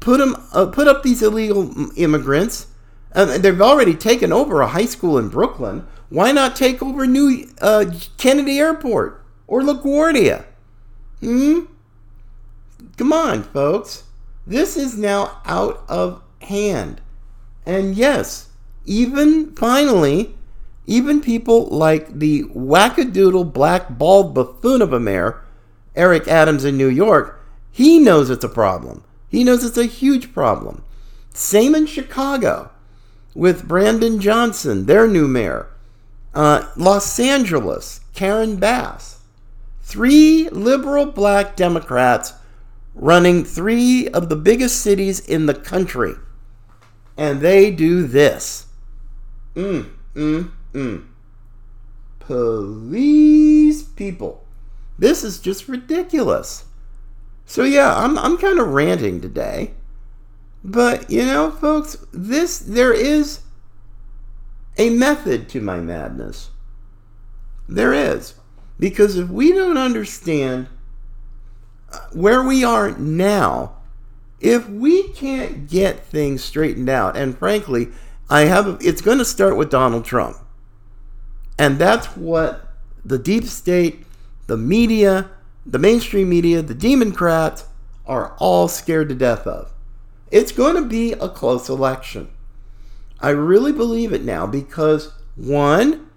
put 0.01 0.19
them 0.19 0.37
uh, 0.53 0.67
put 0.67 0.89
up 0.89 1.03
these 1.03 1.23
illegal 1.23 1.73
immigrants. 1.97 2.69
Uh, 3.13 3.39
they've 3.39 3.61
already 3.61 3.95
taken 3.95 4.33
over 4.33 4.61
a 4.61 4.69
high 4.69 4.85
school 4.85 5.19
in 5.19 5.29
Brooklyn. 5.29 5.87
Why 6.09 6.33
not 6.33 6.55
take 6.55 6.83
over 6.83 7.07
New 7.07 7.49
uh, 7.61 7.87
Kennedy 8.19 8.59
Airport 8.59 9.25
or 9.47 9.63
LaGuardia? 9.63 10.45
Hmm. 11.21 11.61
Come 12.97 13.13
on, 13.13 13.43
folks. 13.43 14.05
This 14.47 14.77
is 14.77 14.97
now 14.97 15.41
out 15.45 15.85
of 15.89 16.23
hand. 16.43 17.01
And 17.67 17.97
yes, 17.97 18.49
even 18.85 19.53
finally, 19.53 20.37
even 20.87 21.21
people 21.21 21.67
like 21.67 22.21
the 22.21 22.45
wackadoodle 22.45 23.53
black 23.53 23.99
bald 23.99 24.33
buffoon 24.33 24.81
of 24.81 24.93
a 24.93 25.01
mayor, 25.01 25.43
Eric 25.97 26.29
Adams 26.29 26.65
in 26.65 26.77
New 26.77 26.89
York, 26.89 27.45
he 27.73 27.99
knows 27.99 28.31
it's 28.31 28.45
a 28.45 28.49
problem. 28.49 29.03
He 29.29 29.43
knows 29.43 29.65
it's 29.65 29.77
a 29.77 29.87
huge 29.87 30.33
problem. 30.33 30.83
Same 31.35 31.75
in 31.75 31.87
Chicago 31.87 32.71
with 33.35 33.69
Brandon 33.69 34.21
Johnson, 34.21 34.87
their 34.87 35.07
new 35.07 35.27
mayor. 35.27 35.67
Uh, 36.35 36.69
Los 36.77 37.19
Angeles, 37.19 38.01
Karen 38.15 38.57
Bass. 38.57 39.21
Three 39.83 40.49
liberal 40.51 41.07
black 41.07 41.57
Democrats 41.57 42.33
running 42.95 43.45
three 43.45 44.09
of 44.09 44.29
the 44.29 44.37
biggest 44.37 44.81
cities 44.81 45.21
in 45.21 45.47
the 45.47 45.55
country. 45.55 46.15
And 47.17 47.41
they 47.41 47.71
do 47.71 48.07
this. 48.07 48.67
Mm, 49.55 49.91
mm, 50.15 50.51
mm. 50.73 51.07
Police 52.19 53.83
people. 53.83 54.45
This 54.99 55.25
is 55.25 55.39
just 55.39 55.69
ridiculous. 55.69 56.65
So 57.47 57.63
yeah, 57.63 57.97
I'm 57.97 58.19
I'm 58.19 58.37
kind 58.37 58.59
of 58.59 58.69
ranting 58.69 59.21
today. 59.21 59.73
But 60.65 61.11
you 61.11 61.25
know, 61.25 61.51
folks, 61.51 61.97
this 62.13 62.59
there 62.59 62.93
is 62.93 63.41
a 64.77 64.91
method 64.91 65.49
to 65.51 65.61
my 65.61 65.81
madness. 65.81 66.51
There 67.69 67.93
is. 67.93 68.35
Because 68.79 69.17
if 69.17 69.29
we 69.29 69.53
don't 69.53 69.79
understand 69.79 70.69
uh, 71.91 72.01
where 72.13 72.43
we 72.43 72.63
are 72.65 72.91
now, 72.99 73.76
if 74.41 74.69
we 74.69 75.09
can't 75.09 75.69
get 75.69 76.05
things 76.05 76.45
straightened 76.45 76.89
out, 76.89 77.17
and 77.17 77.37
frankly, 77.37 77.89
I 78.29 78.43
have 78.43 78.79
it's 78.81 79.01
going 79.01 79.19
to 79.19 79.25
start 79.25 79.57
with 79.57 79.71
Donald 79.71 80.05
Trump. 80.05 80.37
And 81.59 81.79
that's 81.79 82.07
what 82.17 82.69
the 83.05 83.19
deep 83.19 83.45
state, 83.45 84.05
the 84.47 84.57
media, 84.57 85.31
the 85.65 85.79
mainstream 85.79 86.29
media, 86.29 86.61
the 86.61 86.75
Democrats 86.75 87.65
are 88.07 88.37
all 88.39 88.69
scared 88.69 89.09
to 89.09 89.15
death 89.15 89.47
of. 89.47 89.73
It's 90.31 90.53
going 90.53 90.75
to 90.75 90.89
be 90.89 91.13
a 91.13 91.29
close 91.29 91.69
election. 91.69 92.29
I 93.21 93.31
really 93.31 93.73
believe 93.73 94.13
it 94.13 94.23
now 94.23 94.47
because 94.47 95.13
one 95.37 96.11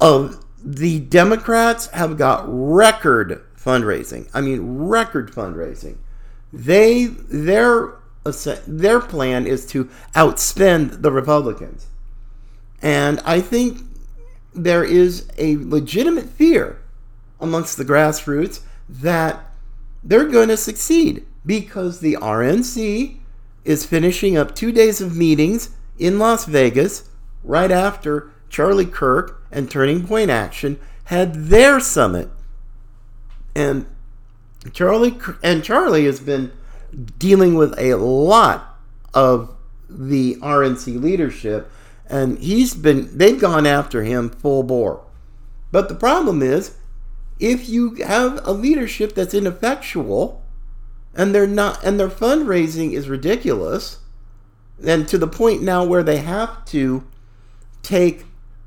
of 0.00 0.44
the 0.62 1.00
Democrats 1.00 1.86
have 1.88 2.18
got 2.18 2.44
record 2.46 3.42
fundraising. 3.56 4.28
I 4.34 4.40
mean 4.40 4.78
record 4.78 5.32
fundraising. 5.32 5.98
They 6.56 7.04
their 7.04 7.98
their 8.66 9.00
plan 9.00 9.46
is 9.46 9.66
to 9.66 9.90
outspend 10.14 11.02
the 11.02 11.12
Republicans. 11.12 11.86
And 12.80 13.20
I 13.26 13.42
think 13.42 13.82
there 14.54 14.82
is 14.82 15.28
a 15.36 15.56
legitimate 15.58 16.30
fear 16.30 16.80
amongst 17.38 17.76
the 17.76 17.84
grassroots 17.84 18.60
that 18.88 19.44
they're 20.02 20.24
going 20.24 20.48
to 20.48 20.56
succeed 20.56 21.26
because 21.44 22.00
the 22.00 22.14
RNC 22.14 23.18
is 23.66 23.84
finishing 23.84 24.38
up 24.38 24.54
two 24.54 24.72
days 24.72 25.02
of 25.02 25.14
meetings 25.14 25.70
in 25.98 26.18
Las 26.18 26.46
Vegas 26.46 27.10
right 27.44 27.70
after 27.70 28.30
Charlie 28.48 28.86
Kirk 28.86 29.42
and 29.52 29.70
Turning 29.70 30.06
Point 30.06 30.30
Action 30.30 30.80
had 31.04 31.34
their 31.34 31.80
summit. 31.80 32.30
And 33.54 33.86
Charlie 34.72 35.18
and 35.42 35.64
Charlie 35.64 36.06
has 36.06 36.20
been 36.20 36.52
dealing 37.18 37.54
with 37.54 37.78
a 37.78 37.94
lot 37.94 38.78
of 39.14 39.54
the 39.88 40.36
RNC 40.36 41.00
leadership 41.00 41.70
and 42.08 42.38
he's 42.38 42.74
been 42.74 43.16
they've 43.16 43.40
gone 43.40 43.66
after 43.66 44.02
him 44.04 44.30
full 44.30 44.62
bore. 44.62 45.04
But 45.72 45.88
the 45.88 45.94
problem 45.94 46.42
is 46.42 46.76
if 47.38 47.68
you 47.68 47.94
have 47.96 48.40
a 48.46 48.52
leadership 48.52 49.14
that's 49.14 49.34
ineffectual 49.34 50.42
and 51.14 51.34
they're 51.34 51.46
not 51.46 51.82
and 51.84 51.98
their 51.98 52.08
fundraising 52.08 52.92
is 52.92 53.08
ridiculous 53.08 53.98
and 54.84 55.08
to 55.08 55.18
the 55.18 55.26
point 55.26 55.62
now 55.62 55.84
where 55.84 56.02
they 56.02 56.18
have 56.18 56.64
to 56.66 57.04
take 57.82 58.24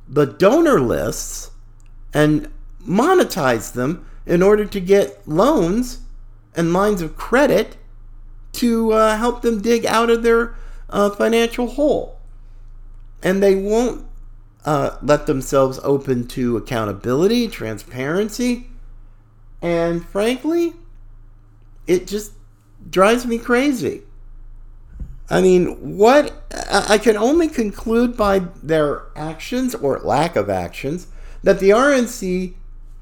the 0.07 0.25
donor 0.25 0.79
lists 0.79 1.51
and 2.13 2.49
monetize 2.85 3.73
them 3.73 4.05
in 4.29 4.43
order 4.43 4.63
to 4.63 4.79
get 4.79 5.27
loans 5.27 6.01
and 6.55 6.71
lines 6.71 7.01
of 7.01 7.17
credit 7.17 7.75
to 8.53 8.93
uh, 8.93 9.17
help 9.17 9.41
them 9.41 9.59
dig 9.59 9.85
out 9.87 10.09
of 10.11 10.21
their 10.21 10.55
uh, 10.89 11.09
financial 11.09 11.67
hole. 11.67 12.19
And 13.23 13.41
they 13.41 13.55
won't 13.55 14.05
uh, 14.65 14.97
let 15.01 15.25
themselves 15.25 15.79
open 15.83 16.27
to 16.27 16.57
accountability, 16.57 17.47
transparency, 17.47 18.69
and 19.63 20.05
frankly, 20.05 20.73
it 21.87 22.05
just 22.05 22.33
drives 22.87 23.25
me 23.25 23.39
crazy. 23.39 24.03
I 25.27 25.41
mean, 25.41 25.97
what 25.97 26.33
I 26.71 26.97
can 26.99 27.17
only 27.17 27.47
conclude 27.47 28.15
by 28.15 28.39
their 28.61 29.07
actions 29.15 29.73
or 29.75 29.99
lack 29.99 30.35
of 30.35 30.49
actions 30.49 31.07
that 31.43 31.59
the 31.59 31.71
RNC 31.71 32.53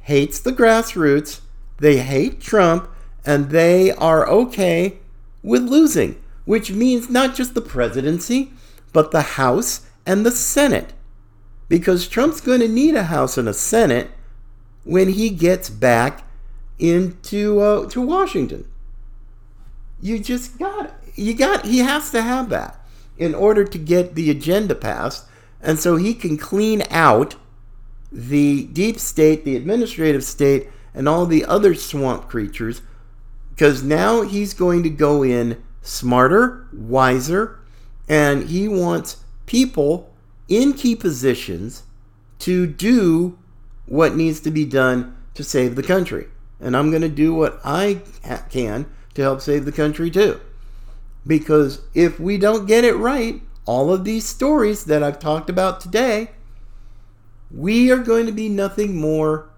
hates 0.07 0.39
the 0.39 0.53
grassroots, 0.53 1.41
they 1.79 1.97
hate 1.97 2.39
Trump, 2.39 2.89
and 3.25 3.49
they 3.49 3.91
are 3.91 4.25
okay 4.25 4.99
with 5.43 5.61
losing, 5.63 6.17
which 6.45 6.71
means 6.71 7.09
not 7.09 7.35
just 7.35 7.53
the 7.53 7.61
presidency, 7.61 8.53
but 8.93 9.11
the 9.11 9.35
House 9.35 9.85
and 10.05 10.25
the 10.25 10.31
Senate. 10.31 10.93
Because 11.67 12.07
Trump's 12.07 12.39
going 12.39 12.61
to 12.61 12.69
need 12.69 12.95
a 12.95 13.03
House 13.03 13.37
and 13.37 13.49
a 13.49 13.53
Senate 13.53 14.09
when 14.85 15.09
he 15.09 15.29
gets 15.29 15.69
back 15.69 16.23
into 16.79 17.59
uh, 17.59 17.89
to 17.89 18.01
Washington. 18.01 18.65
You 19.99 20.19
just 20.19 20.57
got 20.57 20.95
you 21.15 21.33
got 21.33 21.65
he 21.65 21.79
has 21.79 22.11
to 22.11 22.21
have 22.21 22.47
that 22.47 22.79
in 23.17 23.35
order 23.35 23.65
to 23.65 23.77
get 23.77 24.15
the 24.15 24.31
agenda 24.31 24.73
passed, 24.73 25.25
and 25.61 25.77
so 25.77 25.97
he 25.97 26.13
can 26.13 26.37
clean 26.37 26.83
out 26.89 27.35
the 28.11 28.65
deep 28.67 28.99
state, 28.99 29.43
the 29.43 29.55
administrative 29.55 30.23
state, 30.23 30.69
and 30.93 31.07
all 31.07 31.25
the 31.25 31.45
other 31.45 31.75
swamp 31.75 32.27
creatures, 32.27 32.81
because 33.49 33.83
now 33.83 34.21
he's 34.21 34.53
going 34.53 34.83
to 34.83 34.89
go 34.89 35.23
in 35.23 35.61
smarter, 35.81 36.67
wiser, 36.73 37.59
and 38.07 38.49
he 38.49 38.67
wants 38.67 39.17
people 39.45 40.13
in 40.47 40.73
key 40.73 40.95
positions 40.95 41.83
to 42.39 42.67
do 42.67 43.37
what 43.85 44.15
needs 44.15 44.39
to 44.41 44.51
be 44.51 44.65
done 44.65 45.15
to 45.33 45.43
save 45.43 45.75
the 45.75 45.83
country. 45.83 46.27
And 46.59 46.75
I'm 46.75 46.89
going 46.89 47.01
to 47.01 47.09
do 47.09 47.33
what 47.33 47.59
I 47.63 48.01
can 48.49 48.85
to 49.13 49.21
help 49.21 49.41
save 49.41 49.65
the 49.65 49.71
country 49.71 50.09
too. 50.09 50.39
Because 51.25 51.81
if 51.93 52.19
we 52.19 52.37
don't 52.37 52.67
get 52.67 52.83
it 52.83 52.95
right, 52.95 53.41
all 53.65 53.91
of 53.91 54.03
these 54.03 54.25
stories 54.25 54.85
that 54.85 55.03
I've 55.03 55.19
talked 55.19 55.49
about 55.49 55.81
today, 55.81 56.31
we 57.51 57.91
are 57.91 57.97
going 57.97 58.25
to 58.25 58.31
be 58.31 58.49
nothing 58.49 58.95
more 58.95 59.49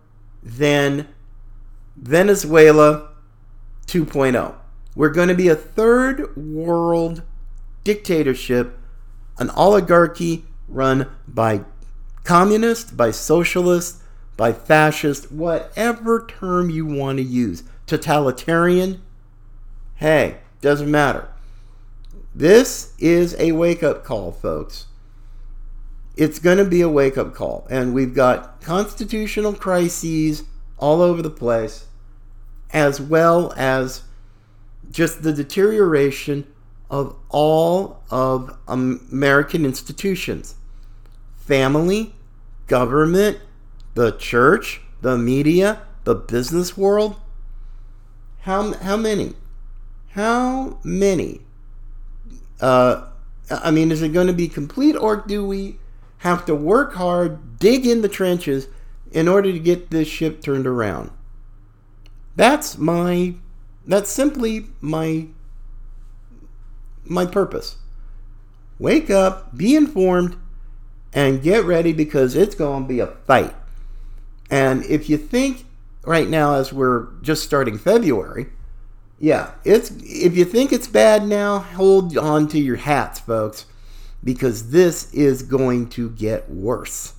than 0.43 1.08
Venezuela 1.95 3.10
2.0. 3.88 4.56
We're 4.95 5.10
going 5.10 5.28
to 5.30 5.36
be 5.36 5.47
a 5.47 5.56
third 5.56 6.36
world 6.36 7.23
dictatorship, 7.84 8.78
an 9.38 9.49
oligarchy 9.52 10.45
run 10.67 11.08
by 11.28 11.62
communists, 12.23 12.91
by 12.91 13.12
socialists, 13.12 14.02
by 14.38 14.54
fascist, 14.54 15.32
whatever 15.32 16.25
term 16.28 16.69
you 16.69 16.86
want 16.86 17.17
to 17.17 17.23
use. 17.23 17.63
Totalitarian, 17.88 19.02
hey, 19.95 20.38
doesn't 20.62 20.91
matter. 20.91 21.30
This 22.36 22.93
is 22.99 23.36
a 23.39 23.54
wake 23.54 23.82
up 23.82 24.04
call, 24.04 24.32
folks. 24.32 24.86
It's 26.19 26.38
going 26.38 26.58
to 26.58 26.65
be 26.65 26.82
a 26.82 26.89
wake 26.89 27.17
up 27.17 27.34
call. 27.34 27.65
And 27.69 27.93
we've 27.93 28.13
got 28.13 28.62
constitutional 28.62 29.53
crises 29.53 30.43
all 30.77 31.01
over 31.01 31.21
the 31.21 31.29
place, 31.29 31.86
as 32.71 32.99
well 32.99 33.53
as 33.55 34.03
just 34.91 35.23
the 35.23 35.32
deterioration 35.32 36.45
of 36.89 37.15
all 37.29 38.03
of 38.12 38.58
American 38.67 39.65
institutions 39.65 40.56
family, 41.37 42.13
government, 42.67 43.39
the 43.96 44.12
church, 44.12 44.81
the 45.02 45.17
media, 45.17 45.81
the 46.04 46.15
business 46.15 46.77
world. 46.77 47.15
How, 48.41 48.73
how 48.73 48.98
many? 48.98 49.35
How 50.10 50.79
many 50.83 51.41
uh, 52.62 53.08
I 53.50 53.71
mean, 53.71 53.91
is 53.91 54.02
it 54.02 54.10
going 54.10 54.27
to 54.27 54.33
be 54.33 54.48
complete, 54.48 54.96
or 54.96 55.15
do 55.15 55.46
we 55.46 55.77
have 56.19 56.45
to 56.45 56.55
work 56.55 56.93
hard, 56.93 57.59
dig 57.59 57.85
in 57.85 58.01
the 58.01 58.09
trenches 58.09 58.67
in 59.11 59.27
order 59.27 59.51
to 59.51 59.59
get 59.59 59.89
this 59.89 60.07
ship 60.07 60.41
turned 60.41 60.67
around? 60.67 61.11
That's 62.35 62.77
my. 62.77 63.35
That's 63.85 64.09
simply 64.09 64.67
my. 64.81 65.27
My 67.05 67.25
purpose. 67.25 67.77
Wake 68.77 69.09
up, 69.09 69.57
be 69.57 69.75
informed, 69.75 70.37
and 71.11 71.41
get 71.41 71.65
ready 71.65 71.91
because 71.91 72.35
it's 72.35 72.55
going 72.55 72.83
to 72.83 72.87
be 72.87 72.99
a 72.99 73.07
fight. 73.07 73.55
And 74.49 74.85
if 74.85 75.09
you 75.09 75.17
think 75.17 75.65
right 76.05 76.29
now, 76.29 76.55
as 76.55 76.71
we're 76.71 77.07
just 77.21 77.43
starting 77.43 77.77
February, 77.77 78.47
Yeah, 79.19 79.51
it's 79.65 79.91
if 80.01 80.37
you 80.37 80.45
think 80.45 80.71
it's 80.71 80.87
bad 80.87 81.27
now, 81.27 81.59
hold 81.59 82.17
on 82.17 82.47
to 82.49 82.59
your 82.59 82.77
hats, 82.77 83.19
folks, 83.19 83.65
because 84.23 84.71
this 84.71 85.13
is 85.13 85.43
going 85.43 85.89
to 85.89 86.09
get 86.09 86.49
worse. 86.49 87.13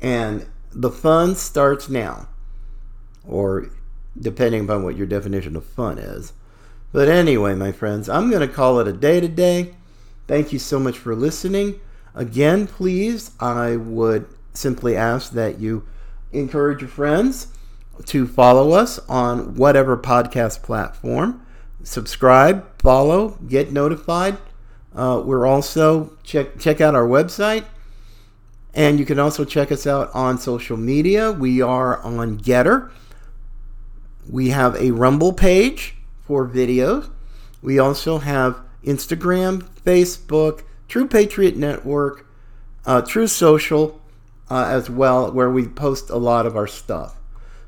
And 0.00 0.46
the 0.72 0.90
fun 0.90 1.34
starts 1.36 1.88
now, 1.88 2.28
or 3.26 3.70
depending 4.18 4.64
upon 4.64 4.84
what 4.84 4.96
your 4.96 5.06
definition 5.06 5.56
of 5.56 5.64
fun 5.64 5.98
is. 5.98 6.32
But 6.92 7.08
anyway, 7.08 7.54
my 7.54 7.72
friends, 7.72 8.08
I'm 8.08 8.28
going 8.30 8.46
to 8.46 8.52
call 8.52 8.78
it 8.80 8.88
a 8.88 8.92
day 8.92 9.20
today. 9.20 9.74
Thank 10.26 10.52
you 10.52 10.58
so 10.58 10.78
much 10.78 10.98
for 10.98 11.14
listening. 11.14 11.80
Again, 12.14 12.66
please, 12.66 13.30
I 13.40 13.76
would 13.76 14.26
simply 14.52 14.96
ask 14.96 15.32
that 15.32 15.58
you 15.58 15.86
encourage 16.32 16.80
your 16.80 16.90
friends 16.90 17.48
to 18.06 18.26
follow 18.26 18.72
us 18.72 18.98
on 19.08 19.54
whatever 19.54 19.96
podcast 19.96 20.62
platform. 20.62 21.46
Subscribe, 21.82 22.66
follow, 22.80 23.38
get 23.48 23.72
notified. 23.72 24.36
Uh, 24.94 25.22
we're 25.24 25.46
also 25.46 26.16
check 26.22 26.58
check 26.58 26.80
out 26.80 26.94
our 26.94 27.06
website, 27.06 27.64
and 28.74 28.98
you 28.98 29.06
can 29.06 29.18
also 29.18 29.44
check 29.44 29.72
us 29.72 29.86
out 29.86 30.10
on 30.14 30.38
social 30.38 30.76
media. 30.76 31.32
We 31.32 31.62
are 31.62 32.02
on 32.02 32.38
Gettr. 32.38 32.90
We 34.28 34.50
have 34.50 34.76
a 34.76 34.90
Rumble 34.90 35.32
page 35.32 35.96
for 36.26 36.46
videos. 36.46 37.10
We 37.62 37.78
also 37.78 38.18
have 38.18 38.60
Instagram, 38.84 39.62
Facebook, 39.84 40.62
True 40.88 41.08
Patriot 41.08 41.56
Network, 41.56 42.26
uh, 42.84 43.02
True 43.02 43.26
Social, 43.26 44.00
uh, 44.50 44.66
as 44.68 44.90
well, 44.90 45.32
where 45.32 45.50
we 45.50 45.66
post 45.66 46.10
a 46.10 46.16
lot 46.18 46.44
of 46.44 46.56
our 46.56 46.66
stuff. 46.66 47.16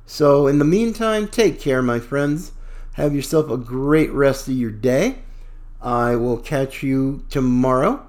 So, 0.06 0.46
in 0.46 0.58
the 0.58 0.64
meantime, 0.64 1.28
take 1.28 1.58
care, 1.58 1.80
my 1.80 1.98
friends. 1.98 2.52
Have 2.92 3.14
yourself 3.14 3.50
a 3.50 3.56
great 3.56 4.12
rest 4.12 4.48
of 4.48 4.54
your 4.54 4.70
day. 4.70 5.20
I 5.84 6.16
will 6.16 6.38
catch 6.38 6.82
you 6.82 7.24
tomorrow 7.28 8.04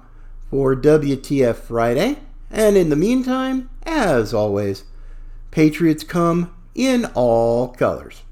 for 0.50 0.74
WTF 0.74 1.56
Friday. 1.56 2.16
And 2.50 2.76
in 2.76 2.88
the 2.88 2.96
meantime, 2.96 3.68
as 3.84 4.32
always, 4.32 4.84
Patriots 5.50 6.02
come 6.02 6.54
in 6.74 7.04
all 7.14 7.68
colors. 7.68 8.22